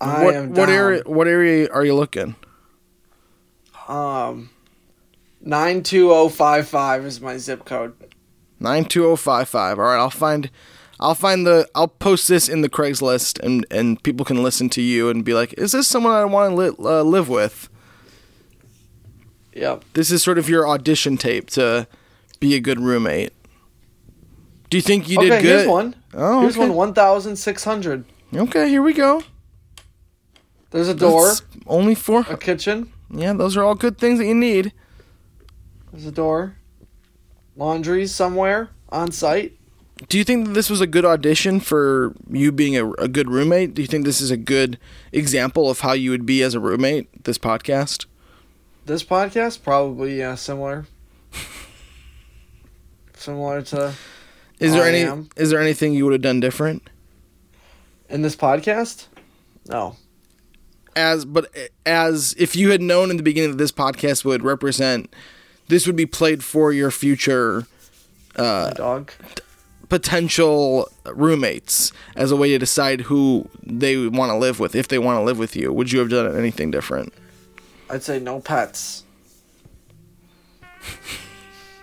I 0.00 0.24
what, 0.24 0.34
am 0.34 0.48
what 0.50 0.66
down. 0.66 0.70
area 0.70 1.02
what 1.06 1.26
area 1.28 1.68
are 1.70 1.84
you 1.84 1.94
looking? 1.94 2.36
Um, 3.88 4.50
nine 5.40 5.82
two 5.82 6.08
zero 6.08 6.28
five 6.28 6.68
five 6.68 7.04
is 7.04 7.20
my 7.20 7.36
zip 7.36 7.64
code. 7.64 7.94
92055. 8.60 9.78
All 9.78 9.84
right, 9.84 9.96
I'll 9.98 10.10
find 10.10 10.50
I'll 11.00 11.14
find 11.14 11.46
the 11.46 11.68
I'll 11.74 11.88
post 11.88 12.28
this 12.28 12.48
in 12.48 12.60
the 12.60 12.68
Craigslist 12.68 13.38
and 13.40 13.66
and 13.70 14.02
people 14.02 14.24
can 14.24 14.42
listen 14.42 14.68
to 14.70 14.82
you 14.82 15.08
and 15.08 15.24
be 15.24 15.32
like, 15.34 15.54
"Is 15.54 15.72
this 15.72 15.88
someone 15.88 16.12
I 16.12 16.24
want 16.26 16.50
to 16.50 16.56
li- 16.56 16.76
uh, 16.78 17.02
live 17.02 17.28
with?" 17.28 17.68
Yep. 19.54 19.84
This 19.94 20.10
is 20.10 20.22
sort 20.22 20.38
of 20.38 20.48
your 20.48 20.68
audition 20.68 21.16
tape 21.16 21.48
to 21.50 21.88
be 22.38 22.54
a 22.54 22.60
good 22.60 22.78
roommate. 22.80 23.32
Do 24.70 24.76
you 24.76 24.82
think 24.82 25.08
you 25.08 25.18
did 25.18 25.32
okay, 25.32 25.42
good? 25.42 25.48
here's 25.48 25.68
one. 25.68 25.96
Oh, 26.14 26.40
here's 26.42 26.56
okay. 26.56 26.66
one. 26.68 26.74
One 26.74 26.94
thousand 26.94 27.36
six 27.36 27.64
hundred. 27.64 28.04
Okay, 28.34 28.68
here 28.68 28.82
we 28.82 28.92
go. 28.92 29.24
There's 30.70 30.88
a 30.88 30.94
door, 30.94 31.26
That's 31.26 31.42
only 31.66 31.96
four. 31.96 32.20
a 32.28 32.36
kitchen. 32.36 32.92
Yeah, 33.10 33.32
those 33.32 33.56
are 33.56 33.64
all 33.64 33.74
good 33.74 33.98
things 33.98 34.20
that 34.20 34.26
you 34.26 34.34
need. 34.34 34.72
There's 35.90 36.06
a 36.06 36.12
door. 36.12 36.54
Laundry's 37.56 38.14
somewhere 38.14 38.70
on 38.90 39.10
site. 39.10 39.56
Do 40.08 40.16
you 40.16 40.24
think 40.24 40.46
that 40.46 40.52
this 40.52 40.70
was 40.70 40.80
a 40.80 40.86
good 40.86 41.04
audition 41.04 41.58
for 41.58 42.14
you 42.30 42.52
being 42.52 42.76
a, 42.76 42.90
a 42.92 43.08
good 43.08 43.28
roommate? 43.28 43.74
Do 43.74 43.82
you 43.82 43.88
think 43.88 44.04
this 44.04 44.20
is 44.20 44.30
a 44.30 44.36
good 44.36 44.78
example 45.12 45.68
of 45.68 45.80
how 45.80 45.92
you 45.92 46.10
would 46.12 46.24
be 46.24 46.42
as 46.42 46.54
a 46.54 46.60
roommate? 46.60 47.24
This 47.24 47.36
podcast. 47.36 48.06
This 48.86 49.02
podcast 49.02 49.62
probably 49.62 50.18
yeah 50.18 50.36
similar. 50.36 50.86
similar 53.14 53.62
to 53.62 53.94
Is 54.60 54.72
there 54.72 54.84
I 54.84 54.88
any? 54.88 55.00
am. 55.00 55.28
Is 55.36 55.50
there 55.50 55.60
anything 55.60 55.94
you 55.94 56.04
would 56.04 56.12
have 56.12 56.22
done 56.22 56.40
different? 56.40 56.88
in 58.08 58.22
this 58.22 58.34
podcast. 58.34 59.06
No. 59.68 59.96
As 60.96 61.24
but 61.24 61.48
as 61.86 62.34
if 62.38 62.56
you 62.56 62.70
had 62.72 62.82
known 62.82 63.10
in 63.10 63.16
the 63.16 63.22
beginning 63.22 63.50
that 63.52 63.56
this 63.58 63.70
podcast 63.72 64.24
would 64.24 64.42
represent, 64.42 65.14
this 65.68 65.86
would 65.86 65.94
be 65.94 66.06
played 66.06 66.42
for 66.42 66.72
your 66.72 66.90
future 66.90 67.66
uh, 68.34 68.66
My 68.66 68.72
dog. 68.72 69.12
potential 69.88 70.88
roommates 71.06 71.92
as 72.16 72.32
a 72.32 72.36
way 72.36 72.48
to 72.50 72.58
decide 72.58 73.02
who 73.02 73.48
they 73.62 74.08
want 74.08 74.30
to 74.30 74.36
live 74.36 74.58
with 74.58 74.74
if 74.74 74.88
they 74.88 74.98
want 74.98 75.18
to 75.18 75.22
live 75.22 75.38
with 75.38 75.54
you, 75.54 75.72
would 75.72 75.92
you 75.92 76.00
have 76.00 76.10
done 76.10 76.36
anything 76.36 76.72
different? 76.72 77.12
I'd 77.88 78.02
say 78.02 78.18
no 78.18 78.40
pets. 78.40 79.04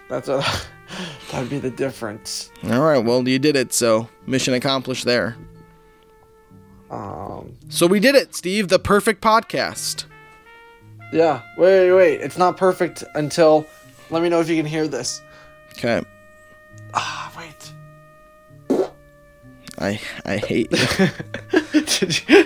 That's 0.10 0.28
a 0.28 0.44
that'd 1.32 1.50
be 1.50 1.60
the 1.60 1.70
difference. 1.72 2.52
All 2.64 2.82
right, 2.82 3.00
well, 3.00 3.28
you 3.28 3.40
did 3.40 3.56
it, 3.56 3.74
so 3.74 4.08
mission 4.26 4.54
accomplished 4.54 5.06
there. 5.06 5.36
Um, 6.90 7.54
So 7.70 7.86
we 7.88 8.00
did 8.00 8.16
it, 8.16 8.34
Steve, 8.36 8.70
the 8.70 8.80
perfect 8.80 9.22
podcast. 9.22 10.06
yeah. 11.12 11.42
Wait, 11.58 11.90
wait, 11.90 11.96
wait. 11.96 12.22
It's 12.22 12.38
not 12.38 12.56
perfect 12.58 13.04
until. 13.16 13.66
Let 14.10 14.24
me 14.24 14.30
know 14.30 14.40
if 14.40 14.48
you 14.48 14.56
can 14.56 14.66
hear 14.66 14.88
this. 14.88 15.22
Okay. 15.74 16.02
Ah, 16.94 17.32
wait. 17.38 17.74
I 19.80 20.00
I 20.26 20.38
hate 20.38 20.72
did 21.52 22.22
you 22.30 22.46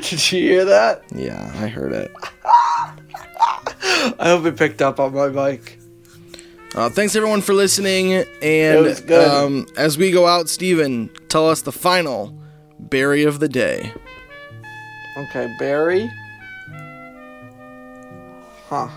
Did 0.00 0.10
you 0.32 0.40
hear 0.40 0.64
that? 0.64 1.02
Yeah, 1.14 1.52
I 1.56 1.66
heard 1.66 1.92
it. 1.92 2.10
I 2.44 4.28
hope 4.28 4.46
it 4.46 4.56
picked 4.56 4.80
up 4.80 5.00
on 5.00 5.12
my 5.12 5.28
mic. 5.28 5.78
Uh, 6.74 6.88
thanks 6.88 7.14
everyone 7.14 7.40
for 7.40 7.54
listening, 7.54 8.24
and. 8.42 9.10
Um, 9.10 9.66
as 9.76 9.96
we 9.96 10.10
go 10.10 10.26
out, 10.26 10.48
Steven, 10.48 11.08
tell 11.28 11.48
us 11.48 11.62
the 11.62 11.70
final 11.70 12.34
berry 12.78 13.22
of 13.22 13.38
the 13.38 13.48
day. 13.48 13.92
Okay, 15.16 15.54
berry. 15.58 16.10
Huh. 18.68 18.88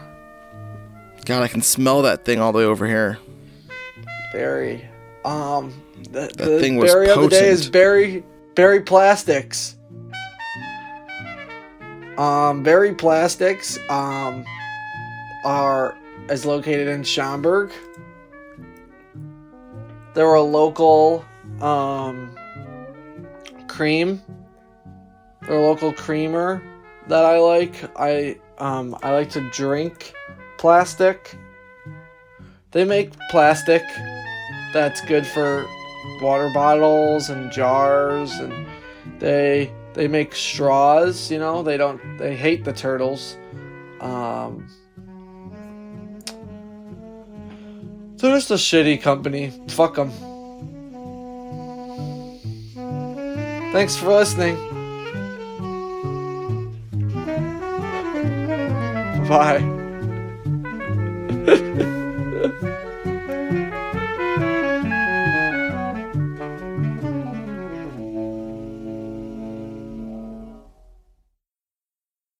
God, 1.26 1.44
I 1.44 1.48
can 1.48 1.62
smell 1.62 2.02
that 2.04 2.26
thing 2.26 2.40
all 2.40 2.52
the 2.52 2.60
way 2.60 2.64
over 2.64 2.88
here. 2.88 3.20
Berry. 4.34 4.88
Um, 5.26 5.74
the, 6.12 6.22
That 6.22 6.38
the 6.38 6.60
thing 6.60 6.78
was 6.78 6.92
berry 6.92 7.10
of 7.10 7.22
the 7.22 7.28
day 7.28 7.50
is 7.50 7.70
berry 7.70 8.24
berry 8.56 8.82
plastics. 8.82 9.76
Um, 12.18 12.64
berry 12.64 12.96
plastics 12.96 13.78
um 13.90 14.46
are 15.44 15.97
is 16.30 16.46
located 16.46 16.88
in 16.88 17.04
Schaumburg. 17.04 17.72
They're 20.14 20.34
a 20.34 20.42
local 20.42 21.26
um 21.62 22.36
cream. 23.68 24.22
They're 25.42 25.58
a 25.58 25.62
local 25.62 25.94
creamer 25.94 26.62
that 27.08 27.24
I 27.24 27.40
like. 27.40 27.76
I 27.98 28.40
um 28.58 28.98
I 29.04 29.12
like 29.12 29.30
to 29.32 29.50
drink 29.52 30.14
plastic. 30.58 31.38
They 32.72 32.84
make 32.84 33.14
plastic 33.30 33.84
that's 34.74 35.02
good 35.02 35.26
for 35.26 35.66
water 36.22 36.50
bottles 36.54 37.30
and 37.30 37.52
jars 37.52 38.32
and 38.34 38.68
they 39.20 39.72
they 39.94 40.08
make 40.08 40.36
straws 40.36 41.32
you 41.32 41.40
know 41.40 41.64
they 41.64 41.78
don't 41.78 42.00
they 42.18 42.36
hate 42.36 42.64
the 42.64 42.74
turtles 42.74 43.38
um 44.02 44.68
they're 48.18 48.36
just 48.36 48.52
a 48.52 48.56
shitty 48.56 49.02
company. 49.02 49.52
Fuck 49.68 49.96
them 49.96 50.12
thanks 53.78 53.96
for 53.96 54.08
listening. 54.08 54.56
Bye 59.28 59.62